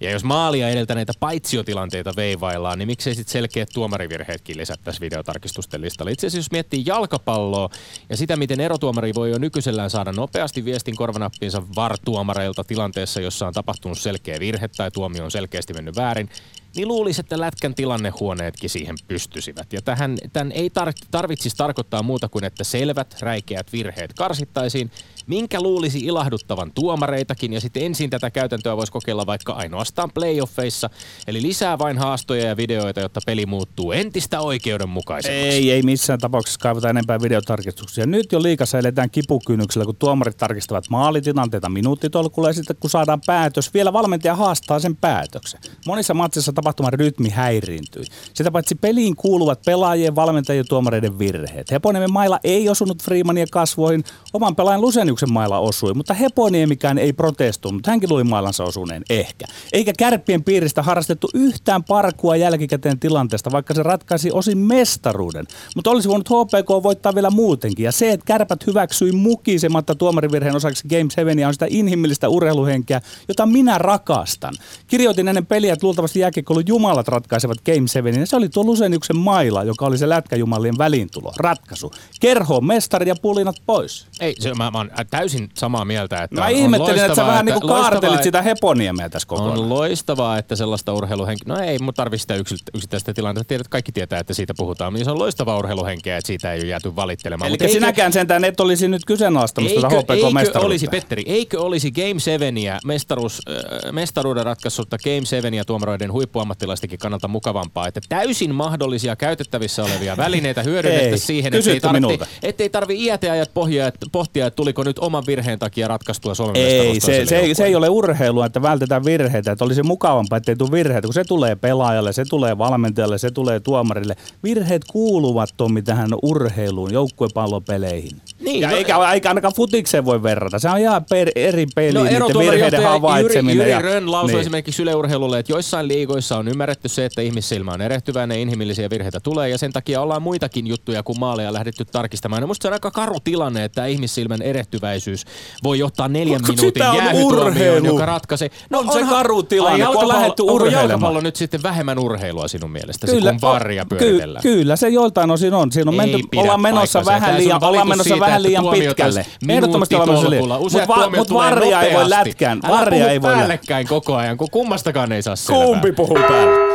[0.00, 6.12] Ja jos maalia edeltäneitä paitsiotilanteita veivaillaan, niin miksei sitten selkeät tuomarivirheetkin lisättäisi videotarkistusten listalle.
[6.12, 7.70] Itse asiassa jos miettii jalkapalloa
[8.08, 13.52] ja sitä, miten erotuomari voi jo nykyisellään saada nopeasti viestin korvanappiinsa VAR-tuomareilta tilanteessa, jossa on
[13.52, 16.30] tapahtunut selkeä virhe tai tuomio on selkeästi mennyt väärin,
[16.76, 19.72] niin luulisi, että lätkän tilannehuoneetkin siihen pystyisivät.
[19.72, 24.90] Ja tähän, tämän ei tar- tarvitsisi tarkoittaa muuta kuin, että selvät, räikeät virheet karsittaisiin,
[25.26, 30.90] minkä luulisi ilahduttavan tuomareitakin, ja sitten ensin tätä käytäntöä voisi kokeilla vaikka ainoastaan playoffeissa,
[31.26, 35.48] eli lisää vain haastoja ja videoita, jotta peli muuttuu entistä oikeudenmukaisemmaksi.
[35.48, 38.06] Ei, ei missään tapauksessa kaivata enempää videotarkistuksia.
[38.06, 43.74] Nyt jo liikassa eletään kipukynnyksellä, kun tuomarit tarkistavat maalitilanteita minuuttitolkulla ja sitten kun saadaan päätös,
[43.74, 45.60] vielä valmentaja haastaa sen päätöksen.
[45.86, 48.04] Monissa matsissa tapahtuman rytmi häiriintyi.
[48.34, 51.70] Sitä paitsi peliin kuuluvat pelaajien, valmentajien ja tuomareiden virheet.
[51.70, 57.86] Heponiemen mailla ei osunut Freemania kasvoihin, oman pelaajan Luseniuksen mailla osui, mutta Heponiemikään ei protestoinut.
[57.86, 59.46] Hänkin luuli mailansa osuneen ehkä.
[59.72, 65.46] Eikä kärppien piiristä harrastettu yhtään parkua jälkikäteen tilanteesta, vaikka se ratkaisi osin mestaruuden.
[65.76, 67.84] Mutta olisi voinut HPK voittaa vielä muutenkin.
[67.84, 73.46] Ja se, että kärpät hyväksyi mukisematta tuomarivirheen osaksi Game 7 on sitä inhimillistä urheiluhenkeä, jota
[73.46, 74.54] minä rakastan.
[74.86, 76.20] Kirjoitin ennen peliä, että luultavasti
[76.50, 80.78] jääkiekkoilun jumalat ratkaisevat Game 7, ja se oli tuo Luseniuksen maila, joka oli se lätkäjumalien
[80.78, 81.32] väliintulo.
[81.36, 81.92] Ratkaisu.
[82.20, 84.06] Kerho, mestari ja pulinat pois.
[84.20, 87.46] Ei, se, mä, mä oon täysin samaa mieltä, että Mä on, ihmettelin, että sä vähän
[87.46, 89.58] niin kuin kaartelit sitä Heponiemeä tässä koko ajan.
[89.58, 92.34] On loistavaa, että sellaista urheiluhenkeä, no ei mun tarvitse sitä
[92.74, 96.52] yksittäistä tilannetta, tiedät, kaikki tietää, että siitä puhutaan, niin se on loistavaa urheiluhenkeä, että siitä
[96.52, 97.48] ei ole jääty valittelemaan.
[97.48, 100.66] Eli eikö- sinäkään sentään et olisi nyt kyseenalaistamassa HPK-mestaruutta.
[100.66, 106.98] olisi, Petteri, eikö olisi Game 7 mestaruus, äh, mestaruuden ratkaisutta Game 7 ja tuomaroiden huippuammattilaistenkin
[106.98, 113.04] kannalta mukavampaa, että täysin mahdollisia käytettävissä olevia välineitä Ei, hyödynnettäisiin siihen, ettei tarvitse, ettei tarvi
[113.04, 117.00] iät ja ajat pohjaa, että, pohtia, että tuliko nyt oman virheen takia ratkaistua Suomen Ei,
[117.00, 119.52] se, se, ei, se ei ole urheilua, että vältetään virheitä.
[119.52, 123.60] Että olisi mukavampaa, ettei tule virheitä, kun se tulee pelaajalle, se tulee valmentajalle, se tulee
[123.60, 124.16] tuomarille.
[124.42, 128.20] Virheet kuuluvat, Tommi, tähän urheiluun, joukkuepallopeleihin.
[128.40, 130.58] Niin, ja no- eikä, eikä ainakaan futikseen voi verrata.
[130.58, 133.56] Se on ihan per, eri peli, No niiden virheiden Jyri, havaitseminen.
[133.56, 134.40] Jyri ja, Rönn lausui niin.
[134.40, 139.20] esimerkiksi Yle Urheilulle, että joissain liigoissa on ymmärretty se, että ihmissilmä on erehtyväinen, inhimillisiä virheitä
[139.20, 142.40] tulee ja sen takia ollaan muitakin juttuja kuin maaleja lähdetty tarkistamaan.
[142.42, 145.24] No musta se on aika karu tilanne, että ihmissilmän erehtyväisyys
[145.64, 148.50] voi johtaa neljän Mutta minuutin jäähytuomioon, joka ratkaisee.
[148.72, 150.88] On se karu tilanne, Ai, jalkapallo- lähdetty onko urheilemaan.
[150.90, 154.42] jalkapallo nyt sitten vähemmän urheilua sinun mielestäsi, kyllä, kun varja pyöritellään?
[154.42, 155.72] Ky- kyllä, se joiltain osin on.
[155.72, 159.26] Siinä on menty, ollaan menossa vähän liian, ollaan menossa siitä, vähän liian pitkälle.
[159.48, 160.48] Ehdottomasti ollaan menossa liian.
[160.48, 162.60] Mutta mut varja ei voi lätkään.
[162.68, 163.86] Varja ei voi lätkään.
[163.86, 165.64] koko ajan, kun kummastakaan ei saa selvää.
[165.64, 166.70] Kumpi puhuu päälle?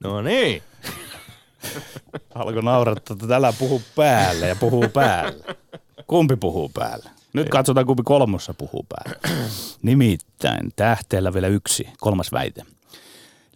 [0.00, 0.62] No niin.
[2.34, 5.44] Alkoi naurattaa, että täällä puhuu päälle ja puhuu päälle.
[6.06, 7.10] Kumpi puhuu päälle?
[7.32, 9.20] Nyt katsotaan, kumpi kolmossa puhuu päälle.
[9.82, 12.62] Nimittäin tähteellä vielä yksi, kolmas väite.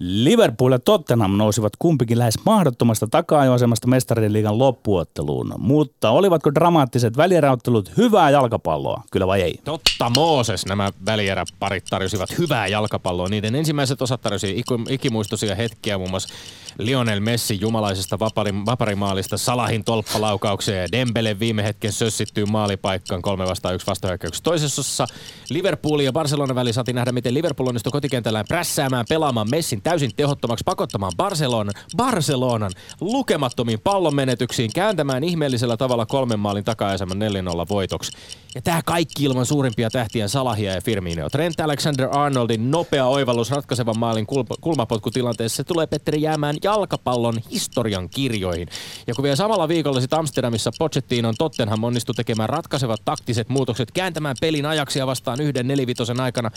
[0.04, 5.54] Liverpool ja Tottenham nousivat kumpikin lähes mahdottomasta taka-ajoasemasta mestarien liigan loppuotteluun.
[5.58, 9.02] Mutta olivatko dramaattiset välieräottelut hyvää jalkapalloa?
[9.10, 9.60] Kyllä vai ei?
[9.64, 13.28] Totta Mooses nämä välieräparit tarjosivat hyvää jalkapalloa.
[13.28, 16.34] Niiden ensimmäiset osat tarjosi ikimuistoisia hetkiä muun muassa
[16.78, 23.74] Lionel Messi jumalaisesta vaparim, vaparimaalista, Salahin tolppalaukauksia ja Dembele viime hetken sössittyy maalipaikkaan kolme vastaan
[23.74, 24.44] yksi vastahyökkäyksessä.
[24.44, 25.06] Toisessa
[25.50, 30.62] Liverpool ja Barcelona väli saatiin nähdä, miten Liverpool onnistui kotikentällään prässäämään pelaamaan Messin täysin tehottomaksi,
[30.64, 37.22] pakottamaan Barcelonan, Barcelonan lukemattomiin pallonmenetyksiin, kääntämään ihmeellisellä tavalla kolmen maalin takaisemman 4-0
[37.68, 38.12] voitoksi.
[38.54, 41.30] Ja tämä kaikki ilman suurimpia tähtiä Salahia ja Firmino.
[41.30, 44.26] Trent Alexander-Arnoldin nopea oivallus ratkaisevan maalin
[44.60, 48.68] kulmapotkutilanteessa tulee Petteri jäämään jalkapallon historian kirjoihin.
[49.06, 54.36] Ja kun vielä samalla viikolla sitten Amsterdamissa Pochettinon Tottenham onnistui tekemään ratkaisevat taktiset muutokset kääntämään
[54.40, 56.50] pelin ajaksia vastaan yhden nelivitosen aikana,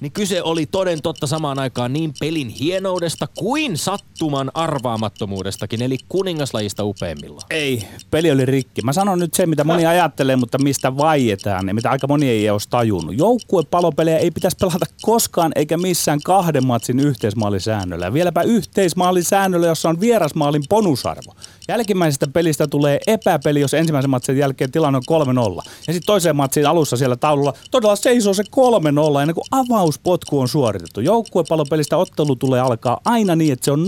[0.00, 6.84] niin kyse oli toden totta samaan aikaan niin pelin hienoudesta kuin sattuman arvaamattomuudestakin, eli kuningaslajista
[6.84, 7.46] upeimmillaan.
[7.50, 8.82] Ei, peli oli rikki.
[8.82, 12.50] Mä sanon nyt se, mitä moni ajattelee, mutta mistä vaietään ja mitä aika moni ei
[12.50, 13.18] ole tajunnut.
[13.18, 18.04] Joukkuepalopelejä ei pitäisi pelata koskaan eikä missään kahden matsin yhteismaalisäännöllä.
[18.04, 21.34] Ja vieläpä yhteismaalisäännöllä, jossa on vierasmaalin bonusarvo.
[21.68, 25.62] Jälkimmäisestä pelistä tulee epäpeli, jos ensimmäisen matsin jälkeen tilanne on 3-0.
[25.86, 30.48] Ja sitten toiseen matsin alussa siellä taululla todella seisoo se 3-0 ennen kuin avauspotku on
[30.48, 31.00] suoritettu.
[31.00, 33.86] Joukkuepallopelistä ottelu tulee alkaa aina niin, että se on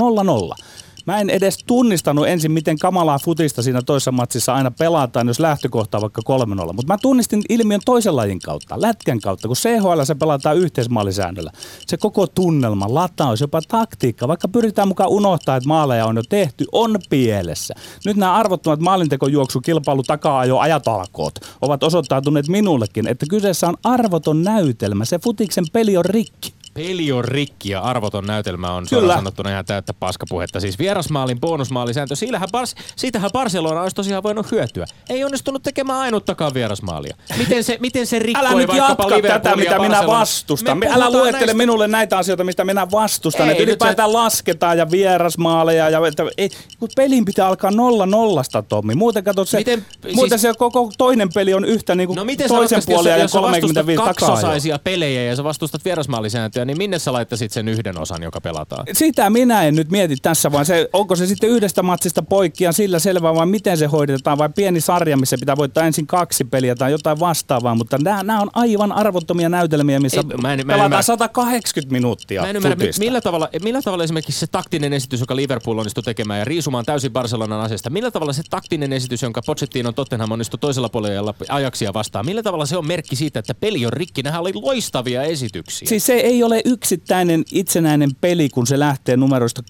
[0.52, 0.64] 0-0.
[1.06, 5.98] Mä en edes tunnistanut ensin, miten kamalaa futista siinä toisessa matsissa aina pelataan, jos lähtökohta
[5.98, 6.22] on vaikka
[6.70, 6.72] 3-0.
[6.72, 11.50] Mutta mä tunnistin ilmiön toisen lajin kautta, lätkän kautta, kun CHL se pelataan yhteismaalisäännöllä.
[11.86, 16.64] Se koko tunnelma, lataus, jopa taktiikka, vaikka pyritään mukaan unohtaa, että maaleja on jo tehty,
[16.72, 17.74] on pielessä.
[18.04, 25.04] Nyt nämä arvottomat maalintekojuoksu, kilpailu, taka-ajo, ajatalkoot ovat osoittautuneet minullekin, että kyseessä on arvoton näytelmä.
[25.04, 26.63] Se futiksen peli on rikki.
[26.74, 30.60] Peli on rikki ja arvoton näytelmä on suoraan sanottuna ihan täyttä paskapuhetta.
[30.60, 34.86] Siis vierasmaalin bonusmaalisääntö, siitähän, Bars, siitähän Barcelona olisi tosiaan voinut hyötyä.
[35.08, 37.16] Ei onnistunut tekemään ainuttakaan vierasmaalia.
[37.38, 40.78] Miten se, miten se rikkoi Älä nyt jatka tätä, mitä minä vastustan.
[40.78, 41.54] Me Älä luettele näistä...
[41.54, 43.46] minulle näitä asioita, mistä minä vastustan.
[43.46, 44.12] Ei, että ylipäätään se...
[44.12, 45.90] lasketaan ja vierasmaaleja.
[45.90, 48.94] Ja, että, ei, kun pelin pitää alkaa nolla nollasta, Tommi.
[48.94, 50.52] Muuten katsot se, miten, muuten siis...
[50.52, 54.14] se koko toinen peli on yhtä niin kuin no miten toisen puolen ja 35 takaa.
[54.14, 58.86] kaksosaisia pelejä ja sä vastustat vierasmaalisääntöä, niin minne sä laittaisit sen yhden osan, joka pelataan?
[58.92, 62.72] Sitä minä en nyt mieti tässä, vaan se, onko se sitten yhdestä matsista poikki ja
[62.72, 66.74] sillä selvä, vai miten se hoidetaan, vai pieni sarja, missä pitää voittaa ensin kaksi peliä
[66.74, 70.72] tai jotain vastaavaa, mutta nämä, nämä on aivan arvottomia näytelmiä, missä Ei, mä en, mä
[70.72, 75.20] pelataan mä, 180 minuuttia Mä en ymmärrä, millä tavalla, millä tavalla esimerkiksi se taktinen esitys,
[75.20, 79.40] joka Liverpool onnistui tekemään ja riisumaan täysin Barcelonan asiasta, millä tavalla se taktinen esitys, jonka
[79.46, 83.86] Pochettino Tottenham onnistui toisella puolella ajaksia vastaan, millä tavalla se on merkki siitä, että peli
[83.86, 84.22] on rikki?
[84.22, 85.88] Nämä oli loistavia esityksiä.
[85.88, 89.62] Siis se ei ole yksi yksittäinen itsenäinen peli, kun se lähtee numeroista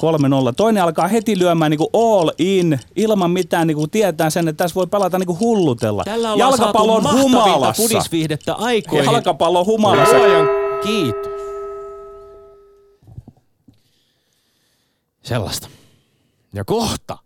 [0.51, 0.55] 3-0.
[0.57, 4.64] Toinen alkaa heti lyömään niin kuin all in, ilman mitään niin kuin tietää sen, että
[4.64, 6.05] tässä voi pelata niin kuin hullutella.
[6.05, 7.83] Tällä Jalkapallon humalassa.
[8.59, 9.12] aikoihin.
[9.12, 10.16] Jalkapallon humalassa.
[10.85, 11.33] kiitos.
[15.23, 15.68] Sellaista.
[16.55, 17.18] Ja kohta,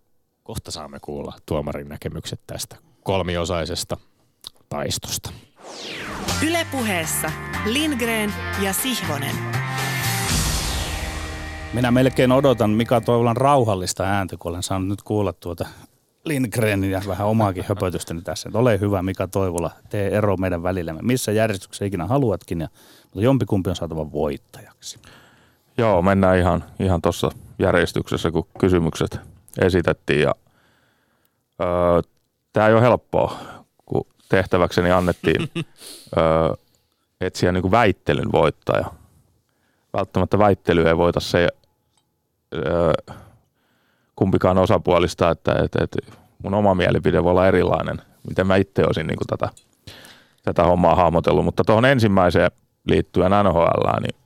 [0.43, 3.97] kohta saamme kuulla tuomarin näkemykset tästä kolmiosaisesta
[4.69, 5.31] taistosta.
[6.47, 7.33] Ylepuheessa
[7.67, 9.35] Lindgren ja Sihvonen.
[11.73, 15.67] Minä melkein odotan Mika Toivolan rauhallista ääntä, kun olen saanut nyt kuulla tuota
[16.25, 18.49] Lindgrenin ja vähän omaakin höpötystäni tässä.
[18.49, 21.03] Että ole hyvä Mika Toivola, tee ero meidän välillämme.
[21.03, 22.69] Missä järjestyksessä ikinä haluatkin, ja,
[23.03, 24.99] mutta jompikumpi on saatava voittajaksi.
[25.79, 29.21] Joo, mennään ihan, ihan tuossa järjestyksessä, kun kysymykset
[29.61, 30.21] esitettiin.
[30.21, 30.35] Ja,
[31.61, 32.03] öö,
[32.53, 33.39] tämä ei ole helppoa,
[34.29, 35.51] tehtäväkseni annettiin
[36.19, 36.55] öö,
[37.21, 38.91] etsiä niin kuin väittelyn voittaja.
[39.93, 41.49] Välttämättä väittely ei voita se
[44.17, 45.99] kumpikaan osapuolista, että, että, että
[46.43, 49.49] mun oma mielipide voi olla erilainen, miten mä itse olisin niin kuin tätä,
[50.43, 51.45] tätä hommaa hahmotellut.
[51.45, 52.51] Mutta tuohon ensimmäiseen
[52.89, 54.17] liittyen NHL, niin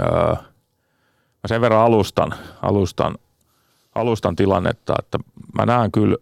[0.00, 0.34] öö,
[1.42, 3.18] mä sen verran alustan, alustan,
[3.94, 5.18] alustan tilannetta, että
[5.58, 6.16] mä näen kyllä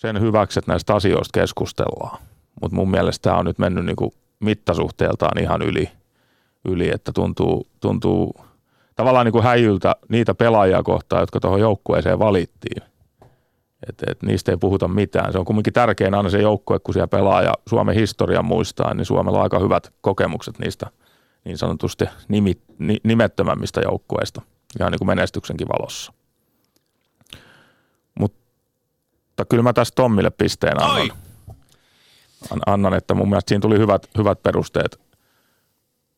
[0.00, 2.18] sen hyväksi, että näistä asioista keskustellaan.
[2.62, 4.10] Mutta mun mielestä tämä on nyt mennyt niin kuin
[4.40, 5.90] mittasuhteeltaan ihan yli,
[6.64, 8.34] yli että tuntuu, tuntuu–
[9.00, 12.82] tavallaan niin kuin häijyltä niitä pelaajia kohtaan, jotka tuohon joukkueeseen valittiin.
[13.88, 15.32] Et, et niistä ei puhuta mitään.
[15.32, 19.04] Se on kuitenkin tärkein aina se joukkue, kun siellä pelaa ja Suomen historian muistaa, niin
[19.04, 20.86] Suomella on aika hyvät kokemukset niistä
[21.44, 24.42] niin sanotusti nimi, ni, nimettömämmistä joukkueista
[24.80, 26.12] ihan niin kuin menestyksenkin valossa.
[29.40, 31.10] Mutta kyllä mä tästä Tommille pisteen annan.
[32.66, 35.00] Annan, että mun mielestä siinä tuli hyvät, hyvät perusteet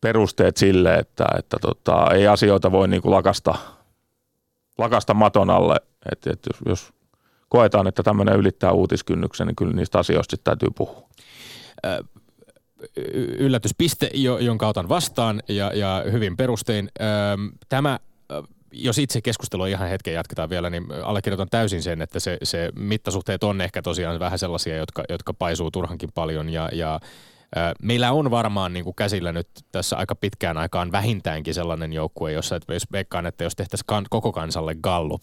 [0.00, 3.54] perusteet sille, että, että tota, ei asioita voi niin kuin lakasta,
[4.78, 5.76] lakasta maton alle.
[6.12, 6.92] Et, et jos, jos
[7.48, 11.08] koetaan, että tämmöinen ylittää uutiskynnyksen, niin kyllä niistä asioista täytyy puhua.
[12.96, 16.90] Y- yllätyspiste, jo- jonka otan vastaan ja, ja hyvin perustein.
[17.68, 17.98] Tämä
[18.32, 22.70] ö, jos itse keskustelua ihan hetken jatketaan vielä, niin allekirjoitan täysin sen, että se, se
[22.76, 26.48] mittasuhteet on ehkä tosiaan vähän sellaisia, jotka, jotka paisuu turhankin paljon.
[26.48, 27.00] Ja, ja
[27.82, 32.56] Meillä on varmaan niin kuin käsillä nyt tässä aika pitkään aikaan vähintäänkin sellainen joukkue, jossa
[32.56, 35.22] että jos veikkaan, että jos tehtäisiin koko kansalle gallup,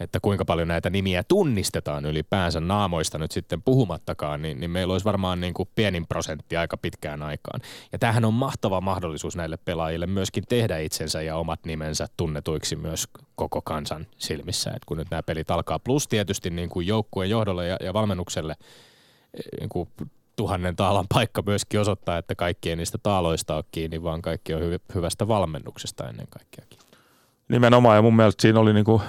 [0.00, 5.04] että kuinka paljon näitä nimiä tunnistetaan ylipäänsä naamoista nyt sitten puhumattakaan, niin, niin meillä olisi
[5.04, 7.60] varmaan niin kuin pienin prosentti aika pitkään aikaan.
[7.92, 13.08] Ja tämähän on mahtava mahdollisuus näille pelaajille myöskin tehdä itsensä ja omat nimensä tunnetuiksi myös
[13.34, 15.78] koko kansan silmissä, että kun nyt nämä pelit alkaa.
[15.78, 18.54] Plus tietysti niin kuin joukkueen johdolle ja, ja valmennukselle
[19.34, 19.88] eh, niin kuin
[20.36, 24.62] tuhannen taalan paikka myöskin osoittaa, että kaikki ei niistä taaloista ole kiinni, vaan kaikki on
[24.62, 26.64] hy- hyvästä valmennuksesta ennen kaikkea.
[27.48, 29.02] Nimenomaan, ja mun mielestä siinä oli niinku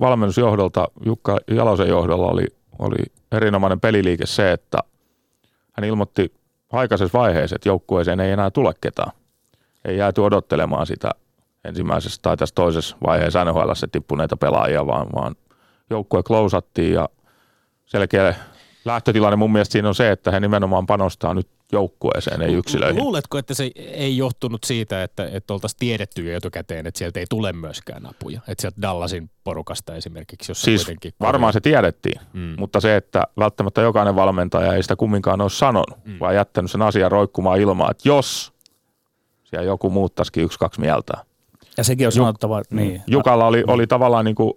[0.00, 2.46] valmennusjohdolta, Jukka Jalosen johdolla oli,
[2.78, 2.96] oli
[3.32, 4.78] erinomainen peliliike se, että
[5.72, 6.32] hän ilmoitti
[6.72, 9.12] aikaisessa vaiheessa, että joukkueeseen ei enää tule ketään.
[9.84, 11.10] Ei jääty odottelemaan sitä
[11.64, 15.36] ensimmäisessä tai tässä toisessa vaiheessa NHL tippuneita pelaajia, vaan, vaan
[15.90, 17.08] joukkue klousattiin ja
[17.86, 18.34] selkeä
[18.84, 23.02] lähtötilanne mun mielestä siinä on se, että he nimenomaan panostaa nyt joukkueeseen, ei yksilöihin.
[23.02, 27.26] Luuletko, että se ei johtunut siitä, että, että oltaisiin tiedetty jo etukäteen, että sieltä ei
[27.30, 28.40] tule myöskään apuja?
[28.48, 31.12] Että sieltä Dallasin porukasta esimerkiksi, jossa Siis kuitenkin...
[31.20, 32.40] varmaan se tiedettiin, Mm.
[32.40, 32.54] mm.
[32.58, 36.12] mutta se, että välttämättä jokainen valmentaja ei sitä kumminkaan ole sanonut, Mm.
[36.12, 36.18] mm.
[36.20, 38.52] vaan jättänyt sen asian roikkumaan ilmaan, että jos
[39.44, 41.12] siellä joku muuttaisikin yksi, kaksi mieltä.
[41.76, 43.02] Ja sekin on sanottava, niin.
[43.06, 44.52] Jukalla oli, oli tavallaan niin kuin,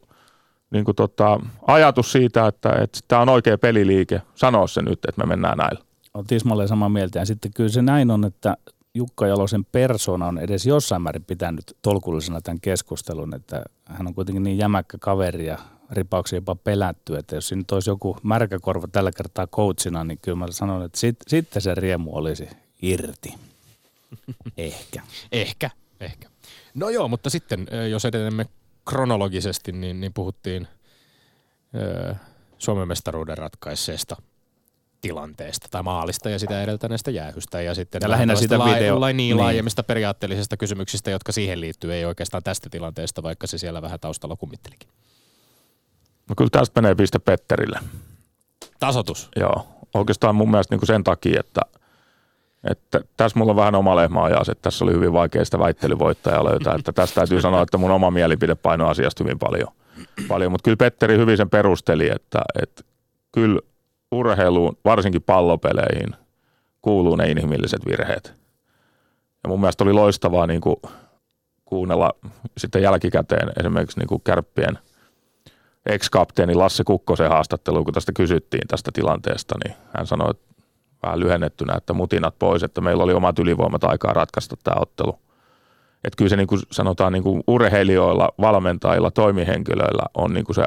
[0.72, 5.22] niin kuin tota, ajatus siitä, että, että tämä on oikea peliliike, sanoa se nyt, että
[5.22, 5.87] me mennään näillä.
[6.18, 7.20] On tismalleen samaa mieltä.
[7.20, 8.58] Ja sitten kyllä se näin on, että
[8.94, 14.44] Jukka Jalosen persona on edes jossain määrin pitänyt tolkullisena tämän keskustelun, että hän on kuitenkin
[14.44, 15.58] niin jämäkkä kaveri ja
[15.92, 20.38] ripauksia jopa pelätty, että jos siinä nyt olisi joku märkäkorva tällä kertaa coachina, niin kyllä
[20.38, 22.50] mä sanon, että sit, sitten se riemu olisi
[22.82, 23.34] irti.
[24.58, 25.02] Ehkä.
[25.32, 26.30] Ehkä, ehkä.
[26.74, 28.46] No joo, mutta sitten jos etenemme
[28.86, 30.68] kronologisesti, niin, niin puhuttiin
[31.76, 32.16] ö,
[32.58, 34.16] Suomen mestaruuden ratkaisseesta
[35.02, 37.62] tilanteesta tai maalista ja sitä edeltäneestä jäähystä.
[37.62, 39.38] Ja sitten Ja lähinnä sitä video- lai, niin, niin.
[39.38, 44.36] laajemmista periaatteellisista kysymyksistä, jotka siihen liittyy, ei oikeastaan tästä tilanteesta, vaikka se siellä vähän taustalla
[44.36, 44.90] kummittelikin.
[46.30, 47.80] No kyllä tästä menee piste Petterille.
[48.80, 49.30] Tasotus.
[49.36, 51.62] Joo, oikeastaan mun mielestä niin kuin sen takia, että,
[52.70, 56.46] että tässä mulla on vähän oma lehmä ajas, että tässä oli hyvin vaikea sitä väittelyvoittajaa
[56.46, 59.68] löytää, että tästä täytyy sanoa, että mun oma mielipide painoi asiasta hyvin paljon.
[60.28, 60.52] paljon.
[60.52, 62.84] Mutta kyllä Petteri hyvin sen perusteli, että, että
[63.32, 63.60] kyllä
[64.12, 66.16] urheiluun, varsinkin pallopeleihin,
[66.82, 68.34] kuuluu ne inhimilliset virheet.
[69.44, 70.76] Ja mun mielestä oli loistavaa niin kuin
[71.66, 72.14] kuunnella
[72.58, 74.80] sitten jälkikäteen esimerkiksi niin kuin kärppien
[75.86, 80.48] ex-kapteeni Lasse Kukkosen haastattelu, kun tästä kysyttiin tästä tilanteesta, niin hän sanoi että
[81.04, 85.20] vähän lyhennettynä, että mutinat pois, että meillä oli omat ylivoimat aikaa ratkaista tämä ottelu.
[86.04, 90.64] Että kyllä se niin kuin sanotaan niin kuin urheilijoilla, valmentajilla, toimihenkilöillä on niin kuin se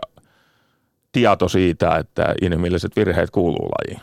[1.13, 4.01] tieto siitä, että inhimilliset virheet kuuluu lajiin.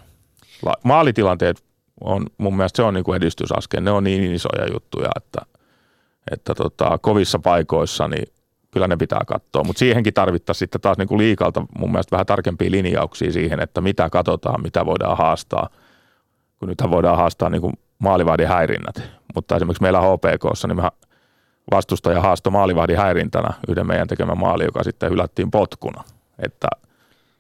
[0.66, 1.64] La- Maalitilanteet
[2.02, 3.82] on, mun mielestä se on niin kuin edistysaskel.
[3.82, 5.42] Ne on niin isoja juttuja, että,
[6.32, 8.28] että tota, kovissa paikoissa niin
[8.72, 9.64] kyllä ne pitää katsoa.
[9.64, 13.82] Mutta siihenkin tarvittaisiin sitten taas niin kuin liikalta mun mielestä vähän tarkempia linjauksia siihen, että
[13.82, 15.70] mitä katsotaan, mitä voidaan haastaa.
[16.60, 19.12] Kun nythän voidaan haastaa niin kuin maalivahdin häirinnät.
[19.36, 20.82] Mutta esimerkiksi meillä HPKssa, niin
[21.72, 26.04] vastustaja haasto maalivahdin häirintänä yhden meidän tekemän maali, joka sitten hylättiin potkuna.
[26.40, 26.68] Että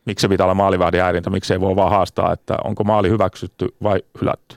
[0.08, 3.68] miksi se pitää olla maalivahdin häirintä, miksi ei voi vaan haastaa, että onko maali hyväksytty
[3.84, 4.56] vai hylätty.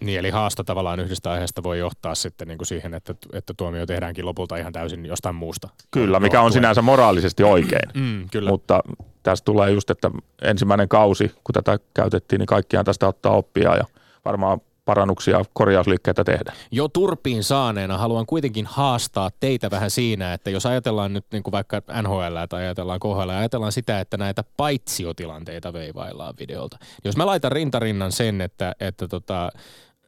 [0.00, 3.86] Niin, eli haasta tavallaan yhdestä aiheesta voi johtaa sitten niin kuin siihen, että, että tuomio
[3.86, 5.68] tehdäänkin lopulta ihan täysin jostain muusta.
[5.90, 7.88] Kyllä, mikä on sinänsä moraalisesti oikein.
[8.02, 8.50] Mm, kyllä.
[8.50, 8.80] Mutta
[9.22, 10.10] tässä tulee just, että
[10.42, 13.84] ensimmäinen kausi, kun tätä käytettiin, niin kaikkiaan tästä ottaa oppia ja
[14.24, 16.52] varmaan parannuksia, korjausliikkeitä tehdä.
[16.70, 21.52] Jo turpiin saaneena haluan kuitenkin haastaa teitä vähän siinä, että jos ajatellaan nyt niin kuin
[21.52, 26.78] vaikka NHL tai ajatellaan KHL, ajatellaan sitä, että näitä paitsiotilanteita veivaillaan videolta.
[27.04, 29.52] Jos mä laitan rintarinnan sen, että, että tota,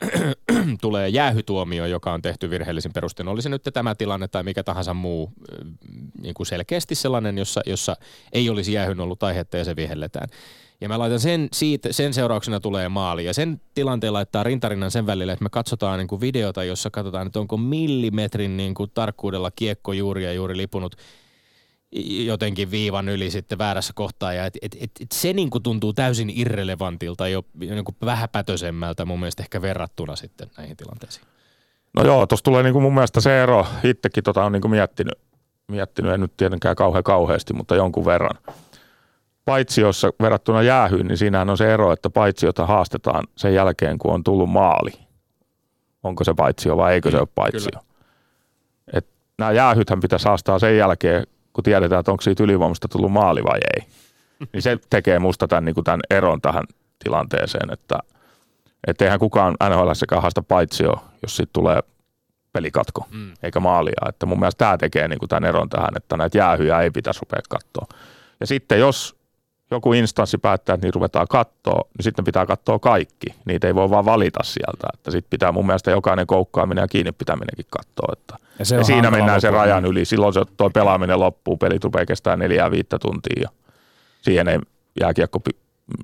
[0.80, 4.94] tulee jäähytuomio, joka on tehty virheellisin perustein, oli se nyt tämä tilanne tai mikä tahansa
[4.94, 5.70] muu äh,
[6.22, 7.96] niin kuin selkeästi sellainen, jossa, jossa
[8.32, 10.28] ei olisi jäähyn ollut aihetta ja se vihelletään.
[10.84, 13.24] Ja mä laitan sen, siitä, sen seurauksena tulee maali.
[13.24, 17.26] Ja sen tilanteen laittaa rintarinnan sen välillä, että me katsotaan niin kuin videota, jossa katsotaan,
[17.26, 20.96] että onko millimetrin niin kuin tarkkuudella kiekko juuri ja juuri lipunut
[22.26, 24.32] jotenkin viivan yli sitten väärässä kohtaa.
[24.32, 29.04] Ja et, et, et, et se niin kuin tuntuu täysin irrelevantilta, jo niin kuin vähäpätösemmältä
[29.04, 31.26] mun mielestä ehkä verrattuna sitten näihin tilanteisiin.
[31.94, 33.66] No joo, tuossa tulee niinku mun mielestä se ero.
[33.84, 35.18] Itsekin tota on niinku miettinyt,
[35.68, 38.38] miettinyt, en nyt tietenkään kauhean kauheasti, mutta jonkun verran.
[39.44, 44.24] Paitsiossa verrattuna jäähyyn, niin siinähän on se ero, että paitsiota haastetaan sen jälkeen, kun on
[44.24, 44.92] tullut maali.
[46.02, 47.80] Onko se paitsio vai eikö se ole paitsio?
[48.92, 49.06] Et
[49.38, 53.58] nämä jäähythän pitäisi haastaa sen jälkeen, kun tiedetään, että onko siitä ylivoimasta tullut maali vai
[53.76, 53.86] ei.
[54.52, 56.64] Niin se tekee musta tämän, niin kuin tämän eron tähän
[57.04, 57.98] tilanteeseen, että
[58.86, 61.80] et eihän kukaan NHL haasta paitsio, jos siitä tulee
[62.52, 63.32] pelikatko mm.
[63.42, 64.08] eikä maalia.
[64.08, 67.20] Että mun mielestä tämä tekee niin kuin tämän eron tähän, että näitä jäähyjä ei pitäisi
[67.20, 67.98] rupea katsoa.
[68.40, 69.16] Ja sitten jos
[69.70, 73.26] joku instanssi päättää, että niitä ruvetaan katsoa, niin sitten pitää katsoa kaikki.
[73.44, 74.86] Niitä ei voi vaan valita sieltä.
[74.94, 78.12] Että sitten pitää mun mielestä jokainen koukkaaminen ja kiinni pitäminenkin katsoa.
[78.12, 80.04] Että ja, se ja siinä mennään sen rajan yli.
[80.04, 83.48] Silloin se tuo pelaaminen loppuu, pelit rupeaa kestää neljää viittä tuntia ja
[84.22, 84.58] siihen ei
[85.00, 85.40] jääkiekko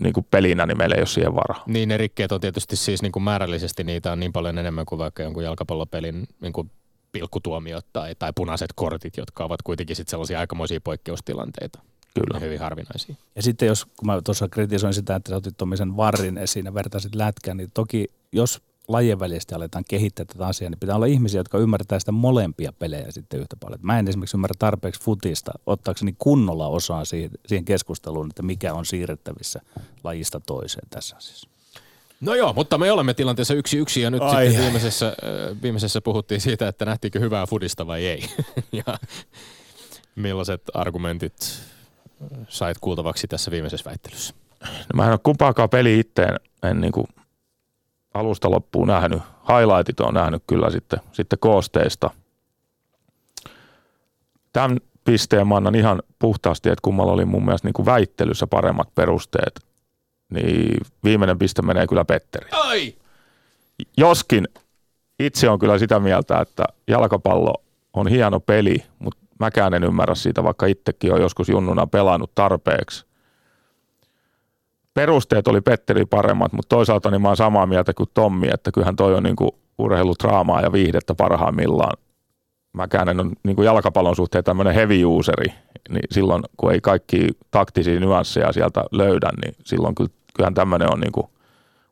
[0.01, 1.63] niin kuin pelinä, niin meillä ei ole siihen varaa.
[1.67, 4.99] Niin ne rikkeet on tietysti siis niin kuin määrällisesti niitä on niin paljon enemmän kuin
[4.99, 6.71] vaikka jonkun jalkapallopelin niin kuin
[7.13, 11.79] pilkkutuomiot tai, tai punaiset kortit, jotka ovat kuitenkin sitten sellaisia aikamoisia poikkeustilanteita.
[12.15, 12.37] Kyllä.
[12.37, 13.15] Ja hyvin harvinaisia.
[13.37, 16.75] Ja sitten jos, kun mä tuossa kritisoin sitä, että sä otit tuommoisen varrin esiin ja
[16.75, 21.41] vertaisit lätkään, niin toki jos lajien välisesti aletaan kehittää tätä asiaa, niin pitää olla ihmisiä,
[21.41, 23.81] jotka ymmärtää sitä molempia pelejä sitten yhtä paljon.
[23.83, 28.87] Mä en esimerkiksi ymmärrä tarpeeksi futista ottaakseni kunnolla osaa siihen, siihen keskusteluun, että mikä on
[28.87, 29.61] siirrettävissä
[30.05, 31.49] lajista toiseen tässä asiassa.
[32.21, 35.17] No joo, mutta me olemme tilanteessa yksi yksi ja nyt Ai sitten viimeisessä,
[35.63, 38.25] viimeisessä puhuttiin siitä, että nähtiinkö hyvää fudista vai ei.
[38.87, 38.99] ja
[40.15, 41.63] millaiset argumentit
[42.49, 44.35] sait kuultavaksi tässä viimeisessä väittelyssä?
[44.63, 47.07] No mä en ole kumpaakaan peli itteen en niin kuin
[48.15, 49.23] alusta loppuun nähnyt.
[49.49, 52.11] Highlightit on nähnyt kyllä sitten, sitten koosteista.
[54.53, 58.95] Tämän pisteen mä annan ihan puhtaasti, että kummalla oli mun mielestä niin kuin väittelyssä paremmat
[58.95, 59.61] perusteet.
[60.31, 62.49] Niin viimeinen piste menee kyllä Petteri.
[62.53, 62.95] Ai!
[63.97, 64.49] Joskin
[65.19, 67.55] itse on kyllä sitä mieltä, että jalkapallo
[67.93, 73.11] on hieno peli, mutta mäkään en ymmärrä siitä, vaikka itsekin on joskus junnuna pelannut tarpeeksi
[74.95, 78.97] perusteet oli Petteri paremmat, mutta toisaalta niin mä oon samaa mieltä kuin Tommi, että kyllähän
[78.97, 81.97] toi on niin kuin urheilutraamaa ja viihdettä parhaimmillaan.
[82.73, 85.55] Mäkään en ole niin jalkapallon suhteen tämmöinen heavy useri,
[85.89, 89.95] niin silloin kun ei kaikki taktisia nyansseja sieltä löydä, niin silloin
[90.37, 91.27] kyllähän tämmöinen on niin kuin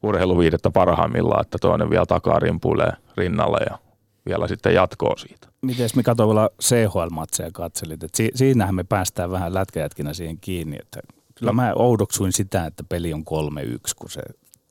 [0.03, 3.79] urheiluviihdettä parhaimmillaan, että toinen vielä takaa rimpuilee rinnalle ja
[4.29, 5.49] vielä sitten jatkoa siitä.
[5.63, 11.01] Miten me katsoin CHL-matseja katselit, että si- siinähän me päästään vähän lätkäjätkinä siihen kiinni, että
[11.35, 13.25] Kyllä mä oudoksuin sitä, että peli on 3-1,
[13.99, 14.21] kun se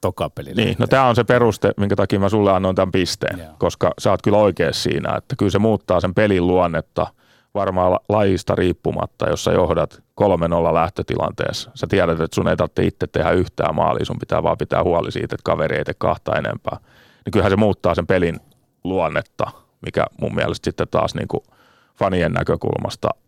[0.01, 3.39] toka peli Niin, no tämä on se peruste, minkä takia mä sulle annoin tämän pisteen,
[3.39, 3.53] Joo.
[3.59, 7.07] koska sä oot kyllä oikea siinä, että kyllä se muuttaa sen pelin luonnetta
[7.53, 11.71] varmaan lajista riippumatta, jos sä johdat 3-0 lähtötilanteessa.
[11.75, 15.11] Sä tiedät, että sun ei tarvitse itse tehdä yhtään maalia, sun pitää vaan pitää huoli
[15.11, 16.77] siitä, että kaveri ei tee kahta enempää.
[17.25, 18.39] Niin kyllähän se muuttaa sen pelin
[18.89, 19.51] luonnetta,
[19.85, 21.43] mikä mun mielestä sitten taas niin kuin
[21.95, 23.09] fanien näkökulmasta–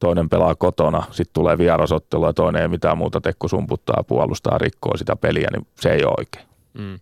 [0.00, 4.96] toinen pelaa kotona, sitten tulee vierasottelu ja toinen ei mitään muuta tekku sumputtaa, puolustaa, rikkoo
[4.96, 6.46] sitä peliä, niin se ei ole oikein.
[6.74, 7.00] Mm.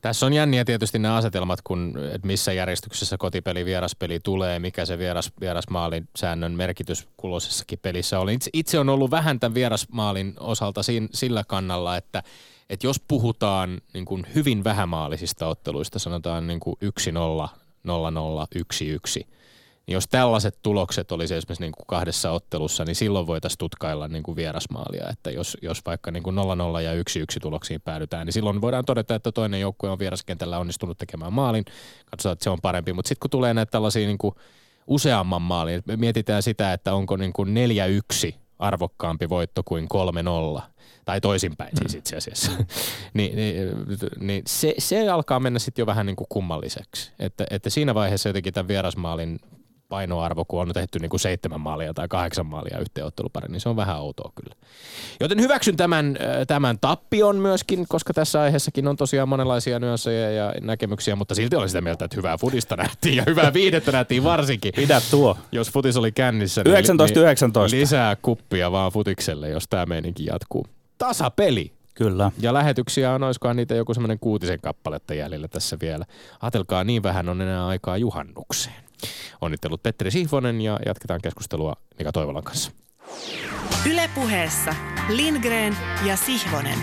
[0.00, 4.98] Tässä on jänniä tietysti nämä asetelmat, kun, että missä järjestyksessä kotipeli, vieraspeli tulee, mikä se
[4.98, 8.34] vieras, vierasmaalin säännön merkitys kulosessakin pelissä oli.
[8.34, 12.22] Itse, itse on ollut vähän tämän vierasmaalin osalta siinä, sillä kannalla, että,
[12.70, 17.50] että jos puhutaan niin kuin hyvin vähämaalisista otteluista, sanotaan niin kuin 1-0, 0-0,
[19.22, 19.28] 1-1,
[19.86, 24.22] niin jos tällaiset tulokset olisi esimerkiksi niin kuin kahdessa ottelussa, niin silloin voitaisiin tutkailla niin
[24.22, 25.08] kuin vierasmaalia.
[25.10, 26.40] Että jos, jos vaikka niin kuin 0-0
[26.80, 26.96] ja 1-1
[27.42, 31.64] tuloksiin päädytään, niin silloin voidaan todeta, että toinen joukkue on vieraskentällä onnistunut tekemään maalin.
[32.10, 32.92] Katsotaan, että se on parempi.
[32.92, 34.34] Mutta sitten kun tulee näitä tällaisia niin kuin
[34.86, 37.54] useamman maalin, mietitään sitä, että onko niin kuin
[38.30, 39.88] 4-1 arvokkaampi voitto kuin
[40.58, 40.62] 3-0
[41.04, 41.98] tai toisinpäin siis mm.
[41.98, 42.52] itse asiassa,
[43.14, 43.68] niin, niin,
[44.20, 47.12] niin se, se alkaa mennä sitten jo vähän niin kuin kummalliseksi.
[47.18, 49.40] Että, että siinä vaiheessa jotenkin tämän vierasmaalin
[49.88, 53.68] painoarvo, kun on tehty niin kuin seitsemän maalia tai kahdeksan maalia yhteen ottelupari, niin se
[53.68, 54.54] on vähän outoa kyllä.
[55.20, 61.16] Joten hyväksyn tämän, tämän tappion myöskin, koska tässä aiheessakin on tosiaan monenlaisia nyansseja ja näkemyksiä,
[61.16, 64.72] mutta silti olen sitä mieltä, että hyvää fudista nähtiin ja hyvää viihdettä nähtiin varsinkin.
[64.76, 65.36] Pidä tuo.
[65.52, 67.76] Jos futis oli kännissä, niin, 19, 19.
[67.76, 70.66] niin lisää kuppia vaan futikselle, jos tämä meininki jatkuu.
[70.98, 71.72] Tasapeli.
[71.94, 72.30] Kyllä.
[72.40, 76.04] Ja lähetyksiä on, olisikohan niitä joku semmoinen kuutisen kappaletta jäljellä tässä vielä.
[76.40, 78.87] Atelkaa, niin vähän on enää aikaa juhannukseen.
[79.40, 82.70] Onnittelut Petteri Sihvonen ja jatketaan keskustelua Mika Toivolan kanssa.
[83.90, 84.74] Ylepuheessa
[85.08, 85.76] Lindgren
[86.06, 86.78] ja Sihvonen.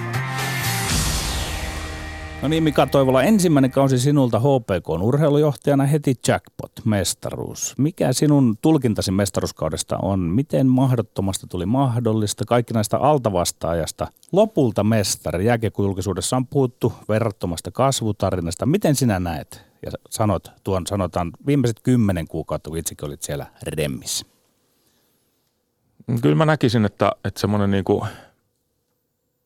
[2.42, 7.74] No niin, Mika Toivola, ensimmäinen kausi sinulta HPK urheilujohtajana heti jackpot, mestaruus.
[7.78, 10.20] Mikä sinun tulkintasi mestaruuskaudesta on?
[10.20, 14.08] Miten mahdottomasta tuli mahdollista kaikki näistä altavastaajasta?
[14.32, 15.46] Lopulta mestari.
[15.46, 18.66] Jääkiekko-julkisuudessa on puhuttu verrattomasta kasvutarinasta.
[18.66, 24.26] Miten sinä näet ja sanot tuon, sanotaan, viimeiset kymmenen kuukautta, kun itsekin olit siellä remmissä?
[26.22, 27.84] Kyllä mä näkisin, että, että semmoinen niin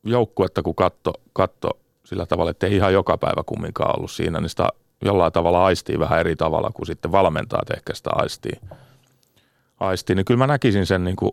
[0.04, 1.70] joukkuetta kun katto, katto
[2.04, 4.70] sillä tavalla, että ei ihan joka päivä kumminkaan ollut siinä, niin sitä
[5.06, 8.60] jollain tavalla aistii vähän eri tavalla kuin sitten valmentajat ehkä sitä aistii.
[9.80, 10.16] aistii.
[10.16, 11.32] Niin kyllä mä näkisin sen niin kuin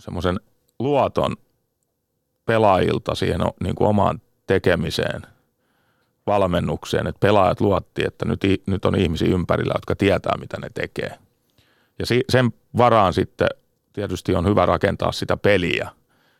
[0.00, 0.40] semmoisen
[0.78, 1.36] luoton
[2.46, 5.22] pelaajilta siihen niin kuin omaan tekemiseen,
[6.26, 11.18] valmennukseen, että pelaajat luotti, että nyt, nyt on ihmisiä ympärillä, jotka tietää, mitä ne tekee.
[11.98, 13.48] Ja sen varaan sitten
[13.92, 15.90] tietysti on hyvä rakentaa sitä peliä.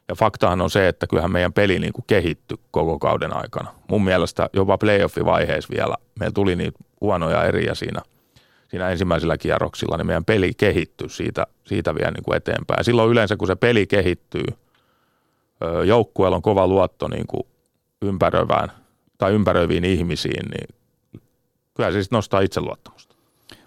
[0.09, 3.75] Ja faktahan on se, että kyllähän meidän peli niin kuin kehittyi koko kauden aikana.
[3.89, 8.03] Mun mielestä jopa playoff-vaiheessa vielä meillä tuli niitä huonoja eriä siinä,
[8.69, 12.79] siinä ensimmäisillä kierroksilla, niin meidän peli kehittyi siitä, siitä vielä niin kuin eteenpäin.
[12.79, 14.45] Ja silloin yleensä, kun se peli kehittyy,
[15.87, 17.43] joukkueella on kova luotto niin kuin
[18.03, 18.69] ympäröivään
[19.23, 20.69] tai ympäröiviin ihmisiin, niin
[21.75, 23.15] kyllä se sitten nostaa itseluottamusta.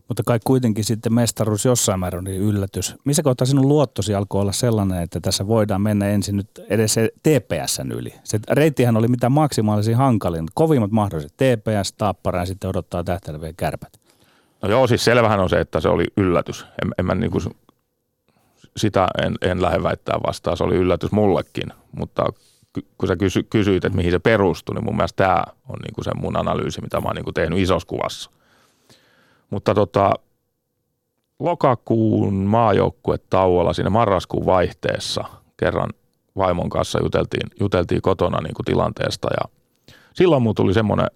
[0.08, 2.96] Mutta kai kuitenkin sitten mestaruus jossain määrin oli yllätys.
[3.06, 7.10] Missä kohtaa sinun luottosi alkoi olla sellainen, että tässä voidaan mennä ensin nyt edes se
[7.24, 8.14] TPSn yli?
[8.24, 10.46] Se reittihän oli mitä maksimaalisesti hankalin.
[10.54, 14.00] Kovimmat mahdolliset TPS, Taappara ja sitten odottaa tähtäileviä kärpät.
[14.62, 16.66] No joo, siis selvähän on se, että se oli yllätys.
[16.84, 17.44] En, en mä niin kuin,
[18.78, 20.58] sitä en, en lähde väittää vastaan.
[20.58, 22.26] Se oli yllätys mullekin, mutta
[22.98, 26.06] kun sä kysy, kysyit, että mihin se perustui, niin mun mielestä tämä on niin kuin
[26.06, 28.30] se mun analyysi, mitä mä oon niin kuin tehnyt isossa kuvassa.
[29.50, 30.14] Mutta tota,
[31.40, 35.24] lokakuun maajoukkue tauolla siinä marraskuun vaihteessa
[35.58, 35.90] kerran
[36.38, 39.50] vaimon kanssa juteltiin, juteltiin kotona niin kuin tilanteesta ja
[40.14, 41.08] silloin mulla tuli semmoinen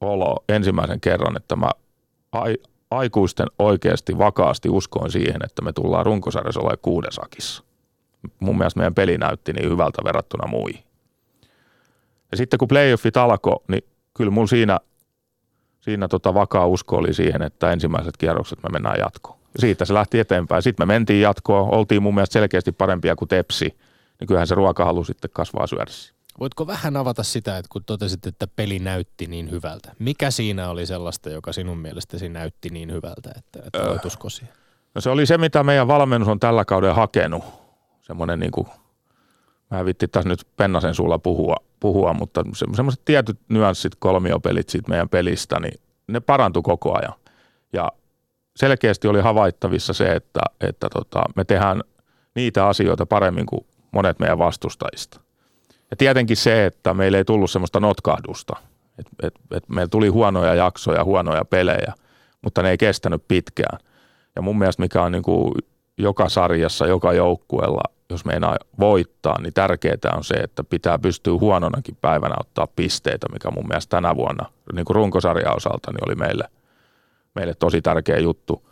[0.00, 1.70] olo ensimmäisen kerran, että mä
[2.32, 2.56] ai,
[2.90, 7.64] aikuisten oikeasti vakaasti uskoin siihen, että me tullaan runkosarjassa olemaan kuudesakissa.
[8.40, 10.84] Mun mielestä meidän peli näytti niin hyvältä verrattuna muihin.
[12.34, 14.78] Ja sitten kun playoffit alkoi, niin kyllä mulla siinä,
[15.80, 19.38] siinä tota vakaa usko oli siihen, että ensimmäiset kierrokset me mennään jatkoon.
[19.38, 20.62] Ja siitä se lähti eteenpäin.
[20.62, 23.78] Sitten me mentiin jatkoon, oltiin mun mielestä selkeästi parempia kuin Tepsi,
[24.20, 26.14] niin kyllähän se ruokahalu sitten kasvaa syödessä.
[26.40, 29.92] Voitko vähän avata sitä, että kun totesit, että peli näytti niin hyvältä.
[29.98, 33.98] Mikä siinä oli sellaista, joka sinun mielestäsi näytti niin hyvältä, että, että öö.
[34.94, 37.44] No se oli se, mitä meidän valmennus on tällä kauden hakenut.
[38.02, 38.66] Semmoinen niin kuin–
[39.74, 44.88] mä vitti taas nyt Pennasen sulla puhua, puhua mutta se, semmoiset tietyt nyanssit, kolmiopelit siitä
[44.88, 47.14] meidän pelistä, niin ne parantu koko ajan.
[47.72, 47.92] Ja
[48.56, 51.82] selkeästi oli havaittavissa se, että, että tota, me tehdään
[52.34, 55.20] niitä asioita paremmin kuin monet meidän vastustajista.
[55.90, 58.56] Ja tietenkin se, että meillä ei tullut semmoista notkahdusta.
[58.98, 61.92] Et, et, et meillä tuli huonoja jaksoja, huonoja pelejä,
[62.42, 63.78] mutta ne ei kestänyt pitkään.
[64.36, 65.54] Ja mun mielestä mikä on niin kuin
[65.98, 67.80] joka sarjassa, joka joukkueella
[68.10, 73.50] jos meinaa voittaa, niin tärkeää on se, että pitää pystyä huononakin päivänä ottaa pisteitä, mikä
[73.50, 76.44] mun mielestä tänä vuonna niin kuin runkosarjan osalta niin oli meille,
[77.34, 78.70] meille tosi tärkeä juttu.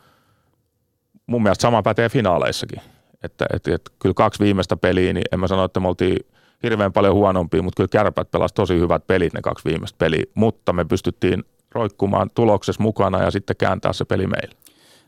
[1.26, 2.80] Mun mielestä sama pätee finaaleissakin.
[3.22, 6.16] Että, että, että kyllä kaksi viimeistä peliä, niin en mä sano, että me oltiin
[6.62, 10.72] hirveän paljon huonompia, mutta kyllä kärpät pelasi tosi hyvät pelit ne kaksi viimeistä peliä, mutta
[10.72, 14.61] me pystyttiin roikkumaan tuloksessa mukana ja sitten kääntää se peli meille.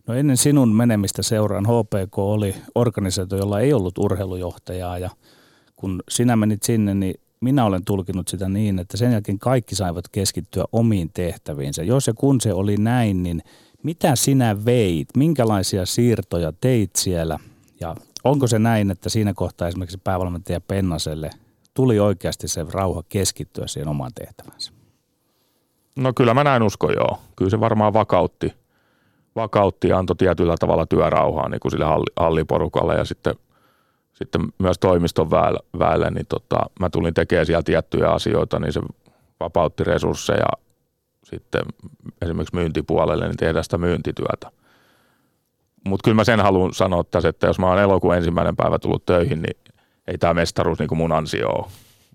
[0.07, 5.11] No ennen sinun menemistä seuraan HPK oli organisaatio, jolla ei ollut urheilujohtajaa ja
[5.77, 10.09] kun sinä menit sinne, niin minä olen tulkinut sitä niin, että sen jälkeen kaikki saivat
[10.13, 11.83] keskittyä omiin tehtäviinsä.
[11.83, 13.43] Jos ja kun se oli näin, niin
[13.83, 15.09] mitä sinä veit?
[15.17, 17.39] Minkälaisia siirtoja teit siellä?
[17.81, 21.31] Ja onko se näin, että siinä kohtaa esimerkiksi päävalmentaja Pennaselle
[21.75, 24.73] tuli oikeasti se rauha keskittyä siihen omaan tehtävänsä?
[25.97, 27.19] No kyllä mä näin usko joo.
[27.37, 28.53] Kyllä se varmaan vakautti–
[29.37, 31.85] vakautti ja antoi tietyllä tavalla työrauhaa niin kuin sille
[32.17, 33.35] halliporukalle ja sitten,
[34.13, 38.81] sitten myös toimiston väelle, väelle niin tota, mä tulin tekemään siellä tiettyjä asioita, niin se
[39.41, 40.47] vapautti resursseja
[41.25, 41.63] sitten
[42.23, 44.51] esimerkiksi myyntipuolelle, niin tehdään sitä myyntityötä.
[45.89, 49.07] Mutta kyllä mä sen haluan sanoa tässä, että jos mä oon elokuun ensimmäinen päivä tullut
[49.07, 49.57] töihin, niin
[50.07, 51.67] ei tämä mestaruus niin kuin mun ansio ole.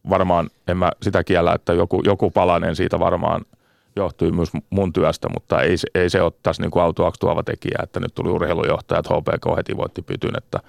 [0.09, 3.41] Varmaan en mä sitä kiellä, että joku, joku palanen siitä varmaan–
[3.95, 7.99] johtui myös mun työstä, mutta ei, ei se ole tässä niin kuin tuova tekijä, että
[7.99, 10.59] nyt tuli urheilujohtajat, HPK heti voitti pytyn, että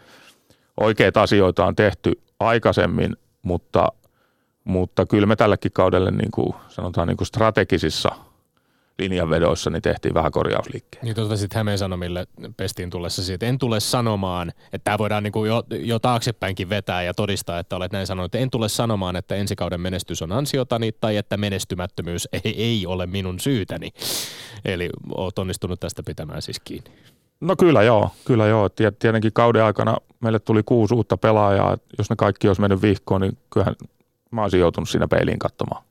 [0.81, 3.89] oikeita asioita on tehty aikaisemmin, mutta,
[4.65, 8.09] mutta kyllä me tällekin kaudelle niin kuin, sanotaan niin kuin strategisissa–
[9.01, 11.05] linjanvedoissa niin tehtiin vähän korjausliikkeen.
[11.05, 12.27] Niin totesit Hämeen Sanomille
[12.57, 17.03] pestiin tullessa siitä, en tule sanomaan, että tämä voidaan niin kuin jo, jo taaksepäinkin vetää
[17.03, 20.33] ja todistaa, että olet näin sanonut, että en tule sanomaan, että ensi kauden menestys on
[20.33, 23.91] ansiotani tai että menestymättömyys ei, ei ole minun syytäni.
[24.65, 26.91] Eli olet onnistunut tästä pitämään siis kiinni.
[27.41, 28.69] No kyllä joo, kyllä joo.
[28.69, 31.77] Tietenkin kauden aikana meille tuli kuusi uutta pelaajaa.
[31.99, 33.75] Jos ne kaikki olisi mennyt vihkoon, niin kyllähän
[34.31, 35.85] mä olisin joutunut siinä peiliin katsomaan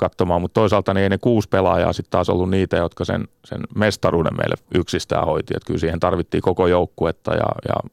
[0.00, 3.60] katsomaan, mutta toisaalta niin ei ne kuusi pelaajaa sitten taas ollut niitä, jotka sen, sen
[3.74, 5.54] mestaruuden meille yksistään hoiti.
[5.56, 7.90] Että kyllä siihen tarvittiin koko joukkuetta ja, ja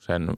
[0.00, 0.28] sen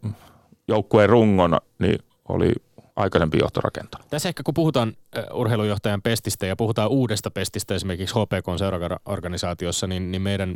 [0.69, 1.99] joukkueen rungon niin
[2.29, 2.53] oli
[2.97, 4.09] aikaisempi johto rakentanut.
[4.11, 4.93] Tässä ehkä kun puhutaan
[5.35, 10.55] urheilujohtajan pestistä ja puhutaan uudesta pestistä esimerkiksi HPK seuraorganisaatiossa, niin, niin meidän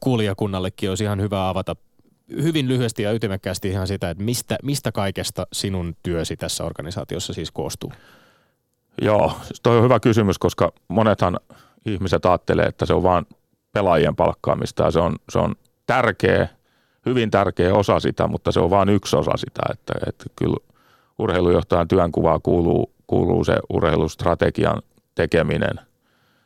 [0.00, 1.76] kuulijakunnallekin olisi ihan hyvä avata
[2.42, 7.50] hyvin lyhyesti ja ytimekkäästi ihan sitä, että mistä, mistä kaikesta sinun työsi tässä organisaatiossa siis
[7.50, 7.92] koostuu?
[9.02, 9.32] Joo,
[9.62, 11.40] toi on hyvä kysymys, koska monethan
[11.86, 13.26] ihmiset ajattelee, että se on vain
[13.72, 15.54] pelaajien palkkaamista ja se on, se on
[15.86, 16.48] tärkeä,
[17.06, 20.56] hyvin tärkeä osa sitä, mutta se on vain yksi osa sitä, että, että kyllä
[21.18, 24.82] urheilujohtajan työnkuvaa kuuluu, kuuluu se urheilustrategian
[25.14, 25.80] tekeminen,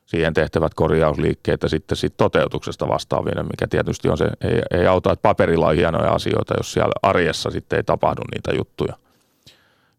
[0.07, 5.12] siihen tehtävät korjausliikkeet ja sitten sit toteutuksesta vastaavinen, mikä tietysti on se, ei, ei auta,
[5.12, 8.94] että paperilla on hienoja asioita, jos siellä arjessa sitten ei tapahdu niitä juttuja.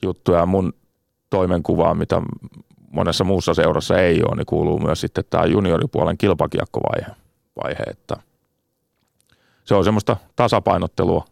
[0.02, 0.46] juttuja.
[0.46, 0.74] Mun
[1.34, 2.22] toimenkuvaa, mitä
[2.92, 7.12] monessa muussa seurassa ei ole, niin kuuluu myös sitten tämä junioripuolen kilpakiekkovaihe,
[7.64, 8.16] vaihe, että
[9.64, 11.26] se on semmoista tasapainottelua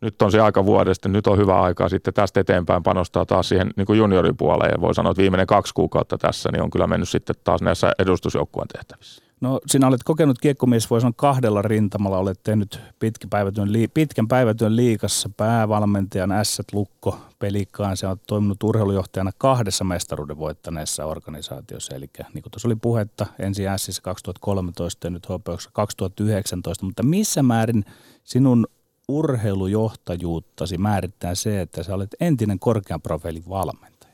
[0.00, 3.70] nyt on se aika vuodesta, nyt on hyvä aika sitten tästä eteenpäin panostaa taas siihen
[3.76, 4.72] niin kuin junioripuoleen.
[4.74, 7.92] Ja voi sanoa, että viimeinen kaksi kuukautta tässä niin on kyllä mennyt sitten taas näissä
[7.98, 9.25] edustusjoukkueen tehtävissä.
[9.40, 14.76] No sinä olet kokenut kiekkomies, voi sanoa kahdella rintamalla, olet tehnyt pitkän päivätyön, pitkän päivätyön
[14.76, 22.42] liikassa, päävalmentajan Ässät Lukko, Pelikkaan, se on toiminut urheilujohtajana kahdessa mestaruuden voittaneessa organisaatiossa, eli niin
[22.42, 27.84] kuin tuossa oli puhetta, ensin Ässissä 2013 ja nyt HPX 2019, mutta missä määrin
[28.24, 28.66] sinun
[29.08, 34.12] urheilujohtajuuttasi määrittää se, että sä olet entinen korkean profiilin valmentaja?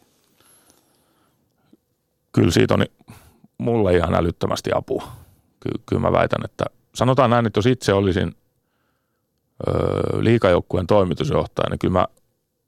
[2.33, 2.87] Kyllä siitä on
[3.63, 5.03] mulle ihan älyttömästi apua.
[5.61, 8.37] Ky- kyllä mä väitän, että sanotaan näin, että jos itse olisin
[9.69, 9.75] öö,
[10.25, 12.07] liikajoukkueen toimitusjohtaja, niin kyllä mä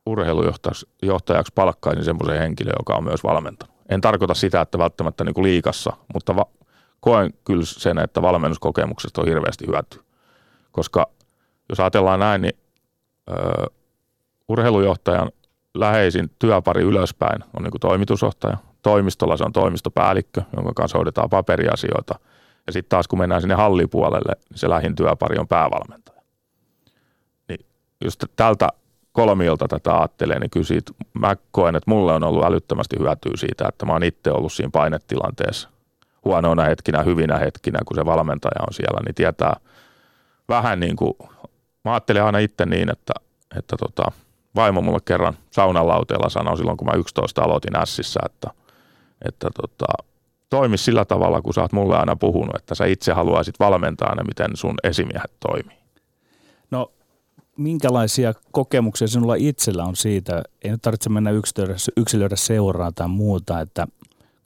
[0.06, 3.74] urheilujohtajaksi palkkaisin semmoisen henkilön, joka on myös valmentanut.
[3.88, 6.50] En tarkoita sitä, että välttämättä niin kuin liikassa, mutta va-
[7.00, 10.02] koen kyllä sen, että valmennuskokemuksesta on hirveästi hyötyä.
[10.72, 11.06] Koska
[11.68, 12.58] jos ajatellaan näin, niin
[13.30, 13.34] ö,
[14.48, 15.30] urheilujohtajan
[15.74, 18.56] läheisin työpari ylöspäin on niin kuin toimitusjohtaja.
[18.84, 22.14] Toimistolla se on toimistopäällikkö, jonka kanssa hoidetaan paperiasioita.
[22.66, 26.22] Ja sitten taas kun mennään sinne hallipuolelle, niin se lähin työpari on päävalmentaja.
[27.48, 27.66] Niin
[28.04, 28.68] just tältä
[29.12, 33.68] kolmiolta tätä ajattelee, niin kyllä siitä, mä koen, että mulle on ollut älyttömästi hyötyä siitä,
[33.68, 35.68] että mä oon itse ollut siinä painetilanteessa
[36.24, 39.56] huonoina hetkinä, hyvinä hetkinä, kun se valmentaja on siellä, niin tietää
[40.48, 41.14] vähän niin kuin
[41.84, 43.12] mä ajattelen aina itse niin, että,
[43.58, 44.12] että tota,
[44.54, 48.50] vaimo mulle kerran saunan lauteella sanoi silloin, kun mä 11 aloitin Ässissä, että,
[49.24, 50.04] että tota,
[50.50, 54.22] toimi sillä tavalla, kun sä oot mulle aina puhunut, että sä itse haluaisit valmentaa ne,
[54.22, 55.78] miten sun esimiehet toimii.
[56.70, 56.92] No
[57.56, 61.30] minkälaisia kokemuksia sinulla itsellä on siitä, ei nyt tarvitse mennä
[61.96, 63.86] yksilöidä seuraa tai muuta, että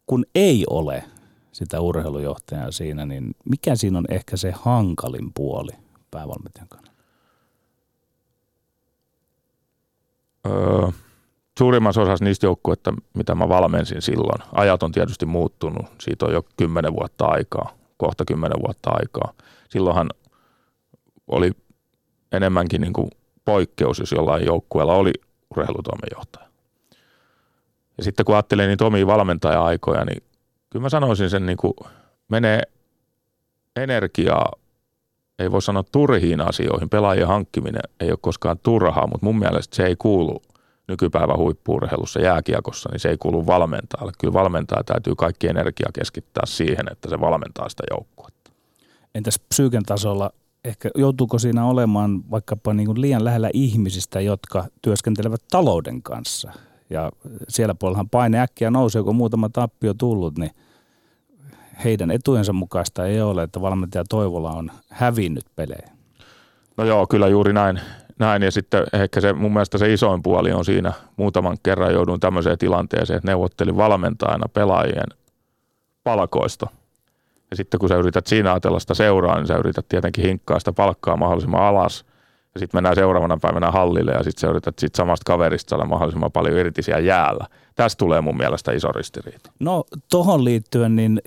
[0.07, 1.05] kun ei ole
[1.53, 5.73] sitä urheilujohtajaa siinä, niin mikä siinä on ehkä se hankalin puoli
[6.11, 6.89] päävalmentajan kannalta?
[10.47, 10.89] öö,
[11.59, 15.87] suurimmassa osassa niistä joukkueista, mitä mä valmensin silloin, ajat on tietysti muuttunut.
[16.01, 19.33] Siitä on jo kymmenen vuotta aikaa, kohta kymmenen vuotta aikaa.
[19.69, 20.11] Silloinhan
[21.29, 21.53] oli
[22.33, 23.11] enemmänkin niin kuin
[23.45, 25.13] poikkeus, jos jollain joukkueella oli
[25.51, 26.49] urheilutoimenjohtaja.
[27.99, 30.23] Ja sitten kun ajattelee niitä omia valmentaja-aikoja, niin
[30.71, 31.75] kyllä mä sanoisin sen niin kuin
[32.29, 32.63] menee
[33.77, 34.53] energiaa
[35.39, 36.89] ei voi sanoa turhiin asioihin.
[36.89, 40.43] Pelaajien hankkiminen ei ole koskaan turhaa, mutta mun mielestä se ei kuulu
[40.89, 44.13] nykypäivän huippuurheilussa, jääkiekossa, niin se ei kuulu valmentajalle.
[44.19, 48.51] Kyllä valmentaja täytyy kaikki energia keskittää siihen, että se valmentaa sitä joukkuetta.
[49.15, 50.31] Entäs psyyken tasolla,
[50.65, 56.53] ehkä joutuuko siinä olemaan vaikkapa niin kuin liian lähellä ihmisistä, jotka työskentelevät talouden kanssa?
[56.91, 57.13] Ja
[57.49, 60.51] siellä puolellahan paine äkkiä nousee, kun muutama tappio tullut, niin–
[61.85, 65.91] heidän etujensa mukaista ei ole, että valmentaja Toivola on hävinnyt pelejä.
[66.77, 67.81] No joo, kyllä juuri näin.
[68.19, 68.43] Näin.
[68.43, 72.59] Ja sitten ehkä se, mun mielestä se isoin puoli on siinä, muutaman kerran joudun tämmöiseen
[72.59, 75.07] tilanteeseen, että neuvottelin valmentajana pelaajien
[76.05, 76.67] palkoista.
[77.51, 80.73] Ja sitten kun sä yrität siinä ajatella sitä seuraa, niin sä yrität tietenkin hinkkaa sitä
[80.73, 82.05] palkkaa mahdollisimman alas.
[82.55, 86.33] Ja sitten mennään seuraavana päivänä hallille ja sitten sä yrität sit samasta kaverista saada mahdollisimman
[86.33, 87.47] paljon irti siellä jäällä.
[87.75, 89.51] Tästä tulee mun mielestä iso ristiriita.
[89.61, 91.21] No tohon liittyen, niin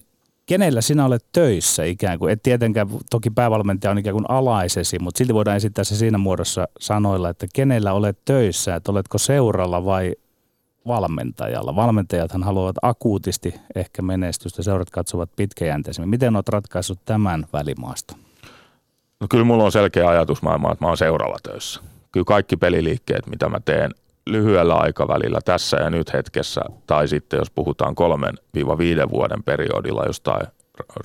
[0.52, 2.34] kenellä sinä olet töissä ikään kuin?
[2.34, 6.68] Et tietenkään, toki päävalmentaja on ikään kuin alaisesi, mutta silti voidaan esittää se siinä muodossa
[6.80, 10.16] sanoilla, että kenellä olet töissä, että oletko seuralla vai
[10.88, 11.76] valmentajalla.
[11.76, 16.10] Valmentajathan haluavat akuutisti ehkä menestystä, seurat katsovat pitkäjänteisemmin.
[16.10, 18.16] Miten olet ratkaissut tämän välimaasta?
[19.20, 21.82] No kyllä mulla on selkeä ajatusmaailma, että mä oon seuralla töissä.
[22.12, 23.92] Kyllä kaikki peliliikkeet, mitä mä teen,
[24.28, 30.04] lyhyellä aikavälillä tässä ja nyt hetkessä, tai sitten jos puhutaan kolmen viiva viiden vuoden periodilla
[30.06, 30.48] jostain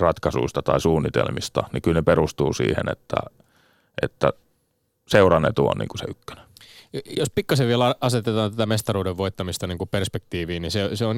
[0.01, 3.17] ratkaisuista tai suunnitelmista, niin kyllä ne perustuu siihen, että,
[4.03, 4.33] että
[5.09, 6.46] seuran etu on niin kuin se ykkönen.
[7.17, 11.17] Jos pikkasen vielä asetetaan tätä mestaruuden voittamista niin kuin perspektiiviin, niin se, se on,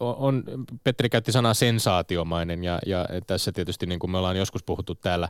[0.00, 0.44] on,
[0.84, 5.28] Petri käytti sanaa sensaatiomainen ja, ja tässä tietysti niin kuin me ollaan joskus puhuttu täällä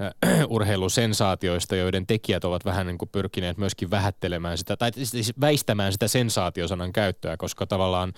[0.00, 5.92] äh, urheilusensaatioista, joiden tekijät ovat vähän niin kuin pyrkineet myöskin vähättelemään sitä, tai siis väistämään
[5.92, 8.12] sitä sensaatiosanan käyttöä, koska tavallaan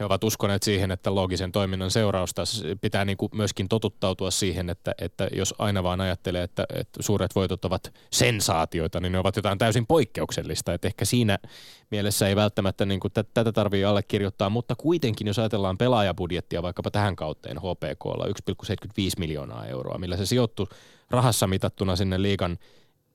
[0.00, 2.42] he ovat uskoneet siihen, että loogisen toiminnan seurausta
[2.80, 7.34] pitää niin kuin myöskin totuttautua siihen, että, että jos aina vaan ajattelee, että, että suuret
[7.34, 10.74] voitot ovat sensaatioita, niin ne ovat jotain täysin poikkeuksellista.
[10.74, 11.38] Että ehkä siinä
[11.90, 16.90] mielessä ei välttämättä niin kuin t- tätä tarvitse allekirjoittaa, mutta kuitenkin jos ajatellaan pelaajabudjettia vaikkapa
[16.90, 18.30] tähän kautteen HPKlla 1,75
[19.18, 20.68] miljoonaa euroa, millä se sijoittuu
[21.10, 22.58] rahassa mitattuna sinne liigan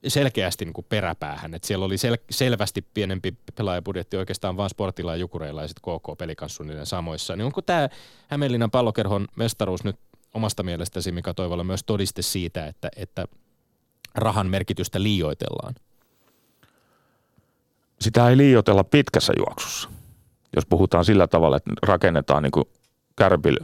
[0.08, 1.54] selkeästi niin kuin peräpäähän.
[1.54, 6.18] Et siellä oli sel- selvästi pienempi pelaajabudjetti oikeastaan vain sportilla ja jukureilla ja sitten KK
[6.18, 7.36] pelikanssu niiden samoissa.
[7.36, 7.90] Niin onko tämä
[8.28, 9.96] Hämeenlinnan pallokerhon mestaruus nyt
[10.34, 13.26] omasta mielestäsi, Mika Toivolla, myös todiste siitä, että, että
[14.16, 15.76] rahan merkitystä liioitellaan?
[18.02, 19.90] Sitä ei liioitella pitkässä juoksussa.
[20.56, 22.66] Jos puhutaan sillä tavalla, että rakennetaan niin kuin
[23.16, 23.58] Kärpil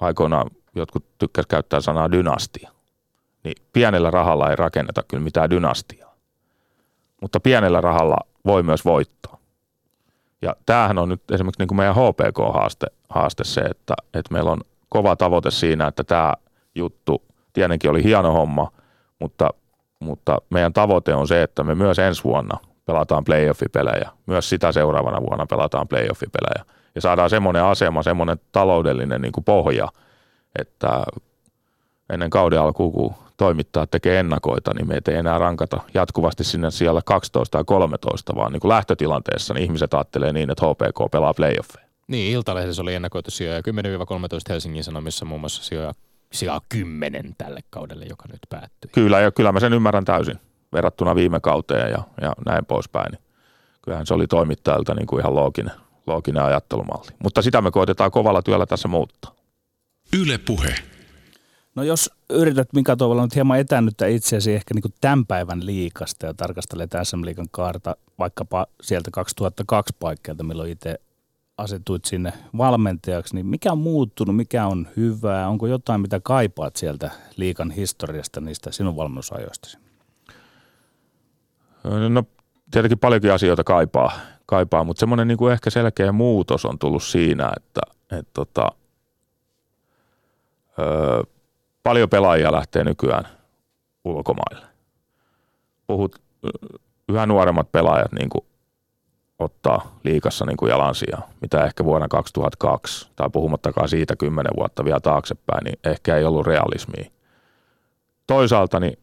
[0.00, 2.77] aikoinaan, jotkut tykkäsivät käyttää sanaa dynastia
[3.44, 6.14] niin pienellä rahalla ei rakenneta kyllä mitään dynastiaa.
[7.20, 8.16] Mutta pienellä rahalla
[8.46, 9.38] voi myös voittaa.
[10.42, 14.60] Ja tämähän on nyt esimerkiksi niin kuin meidän HPK-haaste haaste se, että, että meillä on
[14.88, 16.34] kova tavoite siinä, että tämä
[16.74, 17.22] juttu
[17.52, 18.70] tietenkin oli hieno homma,
[19.18, 19.50] mutta,
[20.00, 24.10] mutta meidän tavoite on se, että me myös ensi vuonna pelataan playoff-pelejä.
[24.26, 26.64] Myös sitä seuraavana vuonna pelataan playoff-pelejä.
[26.94, 29.88] Ja saadaan semmoinen asema, semmoinen taloudellinen niin kuin pohja,
[30.58, 31.02] että
[32.12, 37.00] ennen kauden alkuun, kun toimittaa tekee ennakoita, niin meitä ei enää rankata jatkuvasti sinne siellä
[37.04, 41.88] 12 tai 13, vaan niin kuin lähtötilanteessa niin ihmiset ajattelee niin, että HPK pelaa playoffeja.
[42.08, 43.62] Niin, Iltalehdessä oli ennakoitu sijoja 10-13
[44.48, 45.94] Helsingin Sanomissa muun muassa sijoja
[46.32, 48.90] sijaa 10 tälle kaudelle, joka nyt päättyy.
[48.92, 50.38] Kyllä, ja kyllä mä sen ymmärrän täysin
[50.72, 53.12] verrattuna viime kauteen ja, ja näin poispäin.
[53.12, 53.22] Niin
[53.82, 55.72] kyllähän se oli toimittajalta niin kuin ihan looginen,
[56.06, 57.10] looginen ajattelumalli.
[57.22, 59.34] Mutta sitä me koitetaan kovalla työllä tässä muuttaa.
[60.20, 60.74] Yle Puhe.
[61.78, 66.34] No jos yrität Mika Toivola nyt hieman etännyttää itseäsi ehkä niin tämän päivän liikasta ja
[66.34, 71.00] tarkastelee SM Liikan kaarta vaikkapa sieltä 2002 paikkeilta, milloin itse
[71.58, 77.10] asetuit sinne valmentajaksi, niin mikä on muuttunut, mikä on hyvää, onko jotain, mitä kaipaat sieltä
[77.36, 79.78] liikan historiasta niistä sinun valmennusajoistasi?
[82.08, 82.24] No
[82.70, 84.12] tietenkin paljonkin asioita kaipaa,
[84.46, 87.80] kaipaa mutta semmoinen niin kuin ehkä selkeä muutos on tullut siinä, että,
[88.18, 88.62] että
[90.78, 91.37] öö,
[91.88, 93.28] paljon pelaajia lähtee nykyään
[94.04, 94.66] ulkomaille.
[95.86, 96.20] Puhut,
[97.08, 98.44] yhä nuoremmat pelaajat niin kuin
[99.38, 105.00] ottaa liikassa niin kuin jalansijaa, mitä ehkä vuonna 2002 tai puhumattakaan siitä kymmenen vuotta vielä
[105.00, 107.10] taaksepäin, niin ehkä ei ollut realismia.
[108.26, 108.98] Toisaalta niin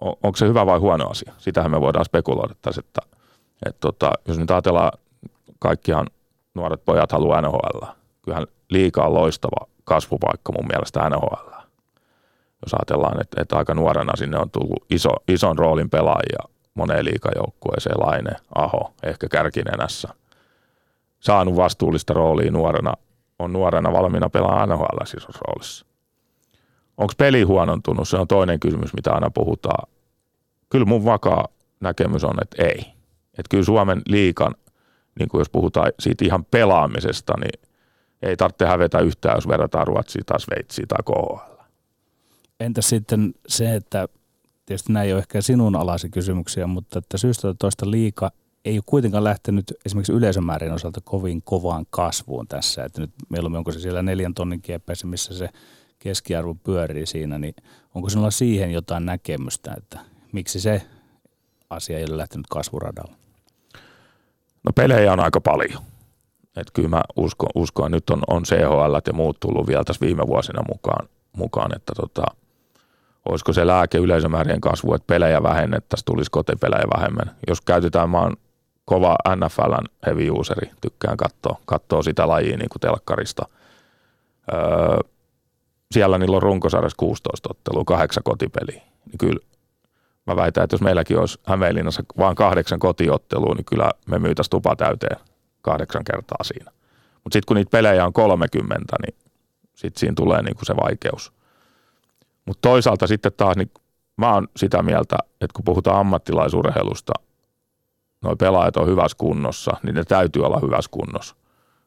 [0.00, 1.32] on, onko se hyvä vai huono asia?
[1.38, 3.00] Sitähän me voidaan spekuloida tässä, että,
[3.66, 4.92] että tota, jos nyt ajatellaan,
[5.58, 6.06] kaikkiaan
[6.54, 7.84] nuoret pojat haluaa NHL.
[8.22, 11.59] Kyllähän liikaa loistava kasvupaikka mun mielestä NHL
[12.62, 18.00] jos ajatellaan, että, että aika nuorena sinne on tullut iso, ison roolin pelaajia moneen liikajoukkueeseen,
[18.00, 20.08] Laine, Aho, ehkä kärkinenässä.
[21.20, 22.94] Saanut vastuullista roolia nuorena,
[23.38, 25.86] on nuorena valmiina pelaa NHL isossa roolissa.
[26.96, 29.88] Onko peli huonontunut, se on toinen kysymys, mitä aina puhutaan.
[30.70, 31.48] Kyllä mun vakaa
[31.80, 32.78] näkemys on, että ei.
[33.38, 34.54] Että kyllä Suomen liikan,
[35.18, 37.68] niin kuin jos puhutaan siitä ihan pelaamisesta, niin
[38.22, 41.59] ei tarvitse hävetä yhtään, jos verrataan Ruotsia tai Sveitsiä tai KHL.
[42.60, 44.08] Entä sitten se, että
[44.66, 48.30] tietysti nämä ei ole ehkä sinun alasi kysymyksiä, mutta että syystä tai toista liika
[48.64, 52.84] ei ole kuitenkaan lähtenyt esimerkiksi yleisömäärien osalta kovin kovaan kasvuun tässä.
[52.84, 55.48] Että nyt meillä onko se siellä neljän tonnin kiepeissä, missä se
[55.98, 57.54] keskiarvo pyörii siinä, niin
[57.94, 59.98] onko sinulla siihen jotain näkemystä, että
[60.32, 60.82] miksi se
[61.70, 63.14] asia ei ole lähtenyt kasvuradalla?
[64.64, 65.82] No pelejä on aika paljon.
[66.56, 70.26] Että kyllä mä uskon, uskon nyt on, on CHL ja muut tullut vielä tässä viime
[70.26, 72.24] vuosina mukaan, mukaan että tota,
[73.28, 77.36] olisiko se lääke yleisömäärien kasvu, että pelejä vähennettäisiin, tulisi kotipelejä vähemmän.
[77.48, 78.36] Jos käytetään, mä oon
[78.84, 83.42] kova NFLn heavy useri, tykkään katsoa, katsoa sitä lajia niin kuin telkkarista.
[84.52, 84.98] Öö,
[85.92, 88.82] siellä niillä on runkosarjassa 16 ottelua, kahdeksan kotipeliä.
[89.06, 89.40] Niin kyllä
[90.26, 94.76] mä väitän, että jos meilläkin olisi Hämeenlinnassa vain kahdeksan kotiottelua, niin kyllä me myytäisiin tupa
[94.76, 95.16] täyteen
[95.62, 96.70] kahdeksan kertaa siinä.
[97.24, 99.14] Mutta sitten kun niitä pelejä on 30, niin
[99.74, 101.32] sitten siinä tulee niin kuin se vaikeus–
[102.50, 103.70] mutta toisaalta sitten taas, niin
[104.16, 107.12] mä oon sitä mieltä, että kun puhutaan ammattilaisurheilusta,
[108.24, 111.36] nuo pelaajat on hyvässä kunnossa, niin ne täytyy olla hyvässä kunnossa.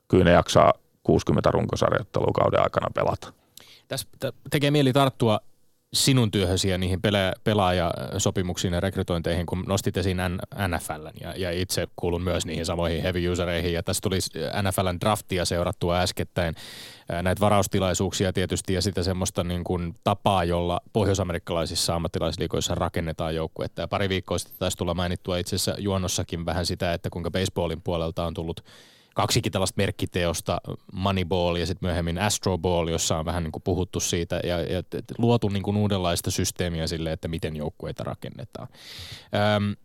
[0.07, 3.33] Kyllä ne jaksaa 60 runkosarjoittelua kauden aikana pelata.
[3.87, 4.07] Tässä
[4.49, 5.39] tekee mieli tarttua
[5.93, 10.17] sinun työhösi ja niihin pela- pelaajasopimuksiin ja rekrytointeihin, kun nostit esiin
[10.67, 13.73] NFL ja, ja itse kuulun myös niihin samoihin heavy usereihin.
[13.73, 14.17] Ja tässä tuli
[14.61, 16.55] NFLn draftia seurattua äskettäin
[17.21, 23.81] näitä varaustilaisuuksia tietysti ja sitä semmoista niin kuin tapaa, jolla pohjoisamerikkalaisissa ammattilaisliikoissa rakennetaan joukkuetta.
[23.81, 27.81] Ja pari viikkoa sitten taisi tulla mainittua itse asiassa juonnossakin vähän sitä, että kuinka baseballin
[27.81, 28.63] puolelta on tullut
[29.13, 30.61] kaksikin tällaista merkkiteosta,
[30.93, 34.83] Moneyball ja sitten myöhemmin Astro Ball, jossa on vähän niin kuin puhuttu siitä ja, ja
[35.17, 38.67] luotu niin kuin uudenlaista systeemiä sille, että miten joukkueita rakennetaan.
[39.55, 39.75] Öm,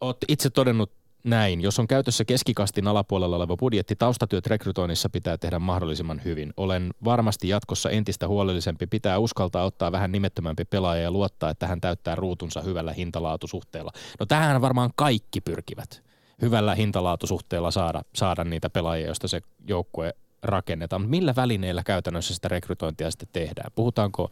[0.00, 0.90] oot itse todennut
[1.24, 1.60] näin.
[1.60, 6.52] Jos on käytössä keskikastin alapuolella oleva budjetti, taustatyöt rekrytoinnissa pitää tehdä mahdollisimman hyvin.
[6.56, 8.86] Olen varmasti jatkossa entistä huolellisempi.
[8.86, 13.92] Pitää uskaltaa ottaa vähän nimettömämpi pelaaja ja luottaa, että hän täyttää ruutunsa hyvällä hintalaatusuhteella.
[14.20, 16.03] No tähän varmaan kaikki pyrkivät
[16.42, 21.02] hyvällä hintalaatusuhteella saada, saada niitä pelaajia, joista se joukkue rakennetaan.
[21.02, 23.70] Mutta millä välineillä käytännössä sitä rekrytointia sitten tehdään?
[23.74, 24.30] Puhutaanko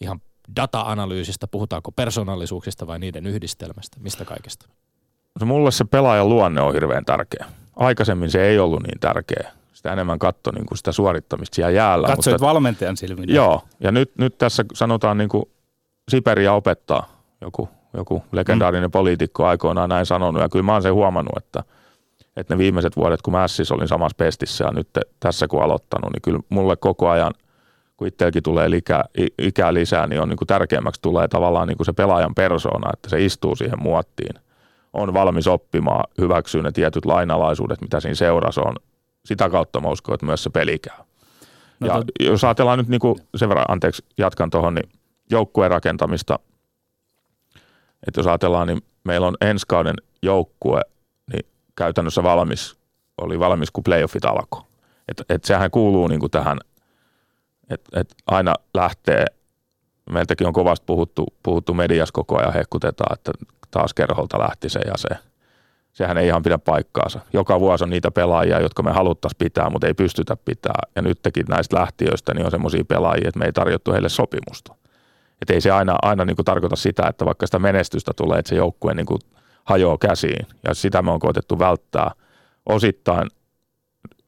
[0.00, 0.20] ihan
[0.56, 3.96] data-analyysistä, puhutaanko persoonallisuuksista vai niiden yhdistelmästä?
[4.00, 4.68] Mistä kaikesta?
[5.40, 7.46] No mulle se pelaajan luonne on hirveän tärkeä.
[7.76, 9.52] Aikaisemmin se ei ollut niin tärkeä.
[9.72, 12.06] Sitä enemmän katso niin kuin sitä suorittamista siellä jäällä.
[12.06, 13.34] Katsoit mutta, valmentajan silmin.
[13.34, 15.44] Joo, ja nyt, nyt tässä sanotaan niin kuin
[16.08, 17.68] Siperia opettaa joku
[17.98, 18.92] joku legendaarinen mm.
[18.92, 20.42] poliitikko aikoinaan näin sanonut.
[20.42, 21.64] Ja kyllä mä oon sen huomannut, että,
[22.36, 24.88] että ne viimeiset vuodet, kun mä siis olin samassa pestissä ja nyt
[25.20, 27.32] tässä kun aloittanut, niin kyllä mulle koko ajan,
[27.96, 29.04] kun itselläkin tulee ikä,
[29.38, 33.08] ikää lisää, niin on niin kuin tärkeämmäksi tulee tavallaan niin kuin se pelaajan persona, että
[33.08, 34.34] se istuu siihen muottiin.
[34.92, 38.74] On valmis oppimaan, hyväksyy ne tietyt lainalaisuudet, mitä siinä seurassa on.
[39.24, 40.98] Sitä kautta mä uskon, että myös se peli käy.
[41.80, 42.06] No, ja tot...
[42.20, 44.88] jos ajatellaan nyt niin kuin sen verran, anteeksi, jatkan tuohon, niin
[45.30, 46.38] joukkueen rakentamista–
[48.06, 50.80] että jos ajatellaan, niin meillä on ensi kauden joukkue
[51.32, 51.46] niin
[51.76, 52.78] käytännössä valmis,
[53.20, 54.62] oli valmis, kun playoffit alkoi.
[55.08, 56.58] Että et sehän kuuluu niin kuin tähän,
[57.70, 59.24] että et aina lähtee,
[60.10, 63.32] meiltäkin on kovasti puhuttu, puhuttu mediassa koko ajan, hehkutetaan, että
[63.70, 65.08] taas kerholta lähti se ja se.
[65.92, 67.20] Sehän ei ihan pidä paikkaansa.
[67.32, 70.80] Joka vuosi on niitä pelaajia, jotka me haluttaisiin pitää, mutta ei pystytä pitää.
[70.96, 74.74] Ja nytkin näistä lähtiöistä niin on semmoisia pelaajia, että me ei tarjottu heille sopimusta.
[75.42, 78.48] Että ei se aina, aina niin kuin tarkoita sitä, että vaikka sitä menestystä tulee, että
[78.48, 79.18] se joukkue niin kuin
[79.64, 80.46] hajoaa käsiin.
[80.64, 82.10] Ja sitä me on koetettu välttää.
[82.66, 83.30] Osittain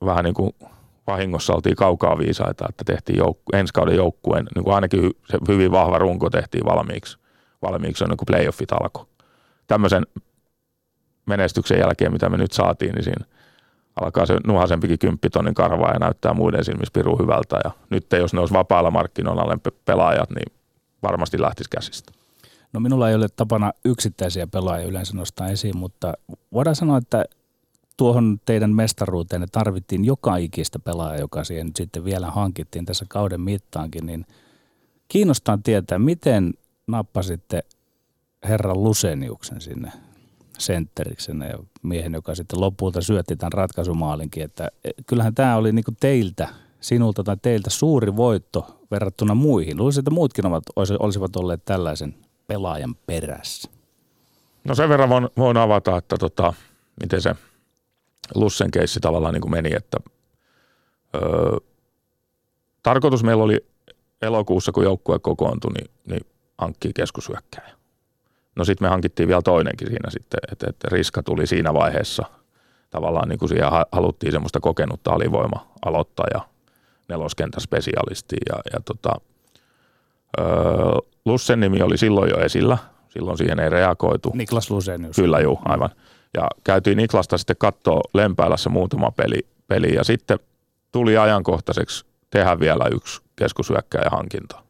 [0.05, 0.53] vähän niin kuin
[1.07, 5.73] vahingossa oltiin kaukaa viisaita, että tehtiin joukku, ensi kauden joukkueen, niin kuin ainakin se hyvin
[5.73, 7.19] vahva runko tehtiin valmiiksi,
[7.63, 9.07] valmiiksi on niin kuin playoffit alkoi.
[9.67, 10.07] Tämmöisen
[11.27, 13.25] menestyksen jälkeen, mitä me nyt saatiin, niin siinä
[14.01, 17.59] alkaa se nuhasempikin kymppitonnin karvaa ja näyttää muiden silmissä pirun hyvältä.
[17.65, 20.60] Ja nyt jos ne olisi vapailla markkinoilla pelaajat, niin
[21.03, 22.13] varmasti lähtisi käsistä.
[22.73, 26.15] No minulla ei ole tapana yksittäisiä pelaajia yleensä nostaa esiin, mutta
[26.53, 27.25] voidaan sanoa, että
[27.97, 33.41] tuohon teidän mestaruuteen tarvittiin joka ikistä pelaajaa, joka siihen nyt sitten vielä hankittiin tässä kauden
[33.41, 34.27] mittaankin, niin
[35.09, 36.55] kiinnostaa tietää, miten
[36.87, 37.65] nappasitte
[38.49, 39.93] herran Luseniuksen sinne
[40.59, 44.69] sentteriksenä ja miehen, joka sitten lopulta syötti tämän ratkaisumaalinkin, että
[45.07, 46.49] kyllähän tämä oli niin teiltä–
[46.81, 49.77] sinulta tai teiltä suuri voitto verrattuna muihin?
[49.77, 52.15] Luulisin, että muutkin ovat, olisivat olleet tällaisen
[52.47, 53.71] pelaajan perässä.
[54.65, 56.53] No sen verran voin, voin avata, että tota,
[57.01, 57.35] miten se
[58.35, 59.99] Lussen keissi tavallaan niin kuin meni, että
[61.15, 61.57] öö,
[62.83, 63.67] tarkoitus meillä oli
[64.23, 66.27] elokuussa, kun joukkue kokoontui, niin, niin
[66.59, 67.71] hankkii keskusyökkäjä.
[68.57, 72.25] No sitten me hankittiin vielä toinenkin siinä sitten, että, että Riska tuli siinä vaiheessa
[72.91, 76.49] tavallaan niin kuin siihen haluttiin semmoista kokenutta alivoima-aloittajaa
[77.11, 79.13] neloskentän spesialisti ja, ja tota,
[80.41, 80.47] öö,
[81.25, 84.33] Lussen nimi oli silloin jo esillä, silloin siihen ei reagoitu.
[84.35, 85.17] Niklas Lusenius.
[85.17, 85.91] Kyllä juu, aivan.
[86.35, 90.39] Ja käytiin Niklasta sitten katsoa Lempäälässä muutama peli, peli ja sitten
[90.93, 93.21] tuli ajankohtaiseksi tehdä vielä yksi
[94.11, 94.63] hankinta.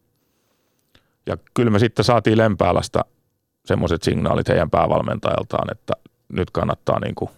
[1.26, 3.01] Ja kyllä me sitten saatiin Lempäälästä
[3.64, 5.93] semmoiset signaalit heidän päävalmentajaltaan, että
[6.28, 7.30] nyt kannattaa niin kuin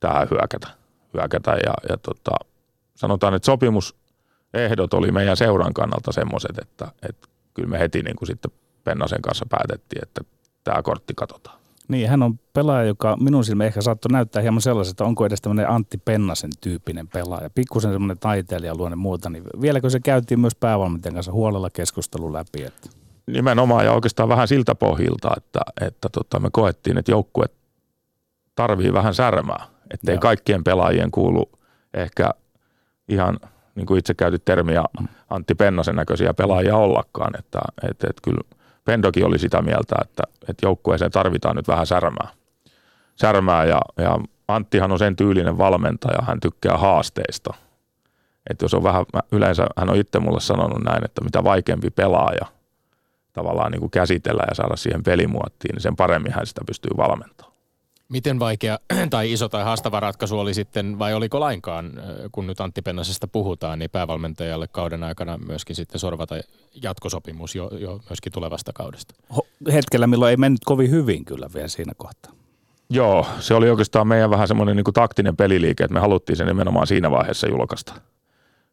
[0.00, 0.68] tähän hyökätä,
[1.14, 2.36] hyökätä ja, ja tota,
[3.00, 8.26] sanotaan, että sopimusehdot oli meidän seuran kannalta semmoiset, että, että kyllä me heti niin kuin
[8.26, 8.50] sitten
[8.84, 10.20] Pennasen kanssa päätettiin, että
[10.64, 11.60] tämä kortti katsotaan.
[11.88, 15.40] Niin, hän on pelaaja, joka minun silmä ehkä saattoi näyttää hieman sellaiset, että onko edes
[15.40, 17.50] tämmöinen Antti Pennasen tyyppinen pelaaja.
[17.50, 22.62] Pikkusen semmoinen taiteilijaluonne muuta, niin vieläkö se käytiin myös päävalmentajan kanssa huolella keskustelu läpi?
[22.62, 22.88] Että...
[23.26, 27.46] Nimenomaan ja oikeastaan vähän siltä pohjilta, että, että tota, me koettiin, että joukkue
[28.54, 30.20] tarvii vähän särmää, ettei Joo.
[30.20, 31.50] kaikkien pelaajien kuulu
[31.94, 32.30] ehkä
[33.10, 33.38] ihan
[33.74, 34.84] niin kuin itse käytit termiä
[35.30, 37.32] Antti Pennasen näköisiä pelaajia ollakaan.
[37.38, 37.58] Että,
[37.90, 38.40] että, että kyllä
[38.84, 42.28] Pendokin oli sitä mieltä, että, että joukkueeseen tarvitaan nyt vähän särmää.
[43.16, 47.54] särmää ja, ja Anttihan on sen tyylinen valmentaja, hän tykkää haasteista.
[48.50, 52.46] Että jos on vähän, yleensä hän on itse mulle sanonut näin, että mitä vaikeampi pelaaja
[53.32, 57.49] tavallaan niin kuin käsitellä ja saada siihen pelimuottiin, niin sen paremmin hän sitä pystyy valmentamaan.
[58.10, 58.78] Miten vaikea
[59.10, 61.92] tai iso tai haastava ratkaisu oli sitten, vai oliko lainkaan,
[62.32, 66.34] kun nyt Antti Pennasesta puhutaan, niin päävalmentajalle kauden aikana myöskin sitten sorvata
[66.82, 69.14] jatkosopimus jo, jo myöskin tulevasta kaudesta?
[69.72, 72.32] Hetkellä, milloin ei mennyt kovin hyvin kyllä vielä siinä kohtaa.
[72.90, 76.86] Joo, se oli oikeastaan meidän vähän semmoinen niin taktinen peliliike, että me haluttiin sen nimenomaan
[76.86, 77.94] siinä vaiheessa julkaista.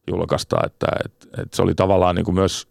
[0.07, 2.67] julkaista että, että, että se oli tavallaan niin kuin myös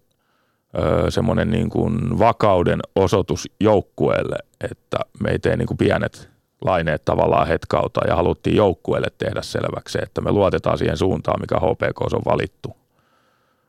[1.09, 4.37] semmoinen niin kuin vakauden osoitus joukkueelle,
[4.71, 10.21] että meitä ei niin kuin pienet laineet tavallaan hetkauta ja haluttiin joukkueelle tehdä selväksi, että
[10.21, 12.77] me luotetaan siihen suuntaan, mikä HPK on valittu.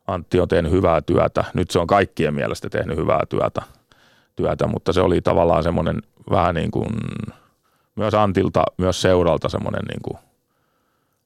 [0.08, 1.44] Antti on tehnyt hyvää työtä.
[1.54, 3.62] Nyt se on kaikkien mielestä tehnyt hyvää työtä,
[4.36, 6.88] työtä mutta se oli tavallaan semmoinen vähän niin kuin
[7.96, 10.18] myös Antilta, myös seuralta semmoinen niin kuin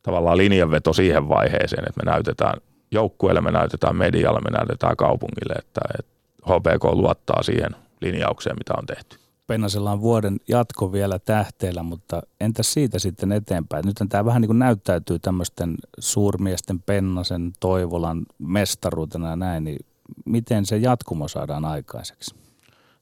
[0.04, 5.82] tavallaan linjanveto siihen vaiheeseen, että me näytetään joukkueelle, me näytetään medialle, me näytetään kaupungille, että,
[6.00, 6.12] että
[6.46, 9.21] HPK luottaa siihen linjaukseen, mitä on tehty.
[9.52, 13.86] Pennasella on vuoden jatko vielä tähteellä, mutta entäs siitä sitten eteenpäin?
[13.86, 19.86] Nyt tämä vähän niin kuin näyttäytyy tämmöisten suurmiesten Pennasen, Toivolan mestaruutena ja näin, niin
[20.26, 22.36] miten se jatkumo saadaan aikaiseksi?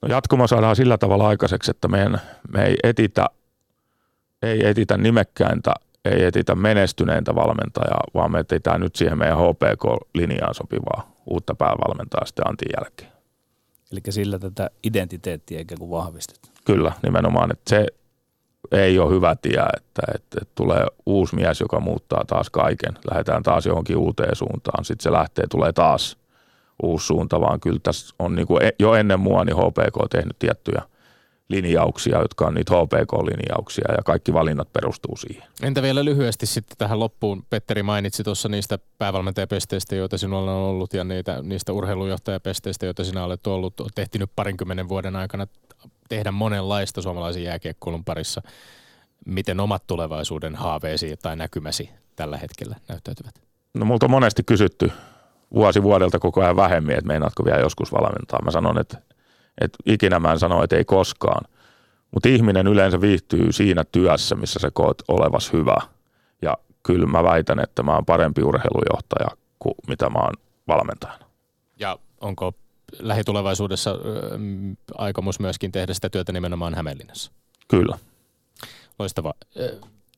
[0.01, 2.21] No jatkumo saadaan sillä tavalla aikaiseksi, että meidän,
[2.53, 3.25] me ei etitä,
[4.41, 5.73] ei etitä nimekkäintä,
[6.05, 12.47] ei etitä menestyneintä valmentajaa, vaan me etsitään nyt siihen meidän HPK-linjaan sopivaa uutta päävalmentajaa sitten
[12.47, 13.08] Antin jälkeen.
[13.91, 16.53] Eli sillä tätä identiteettiä ikään kuin vahvistetaan.
[16.65, 17.87] Kyllä, nimenomaan, että se
[18.71, 22.93] ei ole hyvä tie, että, että, että tulee uusi mies, joka muuttaa taas kaiken.
[23.11, 24.85] Lähdetään taas johonkin uuteen suuntaan.
[24.85, 26.17] Sitten se lähtee, tulee taas
[26.83, 30.39] uusi suunta, vaan kyllä tässä on niin kuin e, jo ennen mua niin HPK tehnyt
[30.39, 30.81] tiettyjä–
[31.49, 35.43] linjauksia, jotka on niitä HPK-linjauksia ja kaikki valinnat perustuu siihen.
[35.63, 40.93] Entä vielä lyhyesti sitten tähän loppuun, Petteri mainitsi tuossa niistä päävalmentajapesteistä, joita sinulla on ollut
[40.93, 45.47] ja niitä, niistä urheilujohtajapesteistä, joita sinä olet ollut, olet tehtynyt parinkymmenen vuoden aikana
[46.09, 48.41] tehdä monenlaista suomalaisen jääkiekkoulun parissa.
[49.25, 53.35] Miten omat tulevaisuuden haaveesi tai näkymäsi tällä hetkellä näyttäytyvät?
[53.73, 54.91] No multa on monesti kysytty
[55.53, 58.41] vuosi vuodelta koko ajan vähemmän, että meinaatko vielä joskus valmentaa.
[58.45, 58.97] Mä sanon, että
[59.61, 61.45] että ikinä mä en sano, että ei koskaan.
[62.11, 65.77] Mutta ihminen yleensä viihtyy siinä työssä, missä sä koet olevas hyvä.
[66.41, 69.27] Ja kyllä mä väitän, että mä oon parempi urheilujohtaja
[69.59, 70.33] kuin mitä mä oon
[70.67, 71.25] valmentajana.
[71.79, 72.53] Ja onko
[72.99, 73.97] lähitulevaisuudessa äh,
[74.97, 77.31] aikomus myöskin tehdä sitä työtä nimenomaan Hämeenlinnassa?
[77.67, 77.97] Kyllä.
[78.99, 79.33] Loistava.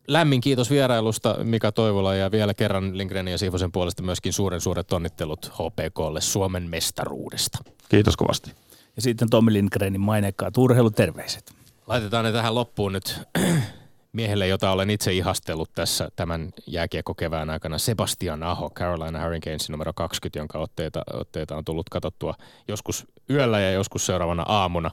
[0.08, 4.94] Lämmin kiitos vierailusta Mika Toivola ja vielä kerran Lindgrenin ja Siivosen puolesta myöskin suuren suuret
[4.94, 7.58] onnittelut HPKlle Suomen mestaruudesta.
[7.90, 8.52] Kiitos kovasti.
[8.96, 11.54] Ja sitten Tommi Lindgrenin mainekkaat urheiluterveiset.
[11.88, 13.22] Laitetaan ne tähän loppuun nyt
[14.14, 20.40] miehelle, jota olen itse ihastellut tässä tämän jääkiekkokevään aikana, Sebastian Aho, Carolina Hurricanes numero 20,
[20.40, 22.34] jonka otteita, otteita on tullut katsottua
[22.68, 24.92] joskus yöllä ja joskus seuraavana aamuna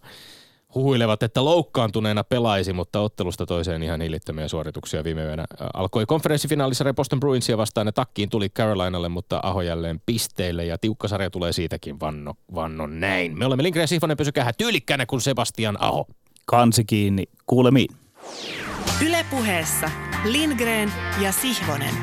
[0.79, 5.45] huhuilevat, että loukkaantuneena pelaisi, mutta ottelusta toiseen ihan hillittömiä suorituksia viime yönä.
[5.75, 11.09] Alkoi konferenssifinaalissa Boston Bruinsia vastaan ja takkiin tuli Carolinalle, mutta Aho jälleen pisteille ja tiukka
[11.09, 13.39] sarja tulee siitäkin vanno, vannon näin.
[13.39, 16.07] Me olemme Linkren ja Sihvonen, pysykää tyylikkäänä kuin Sebastian Aho.
[16.47, 17.89] Kansi kiinni, kuulemiin.
[19.07, 19.91] Ylepuheessa
[20.25, 21.95] Lindgren ja Sihvonen.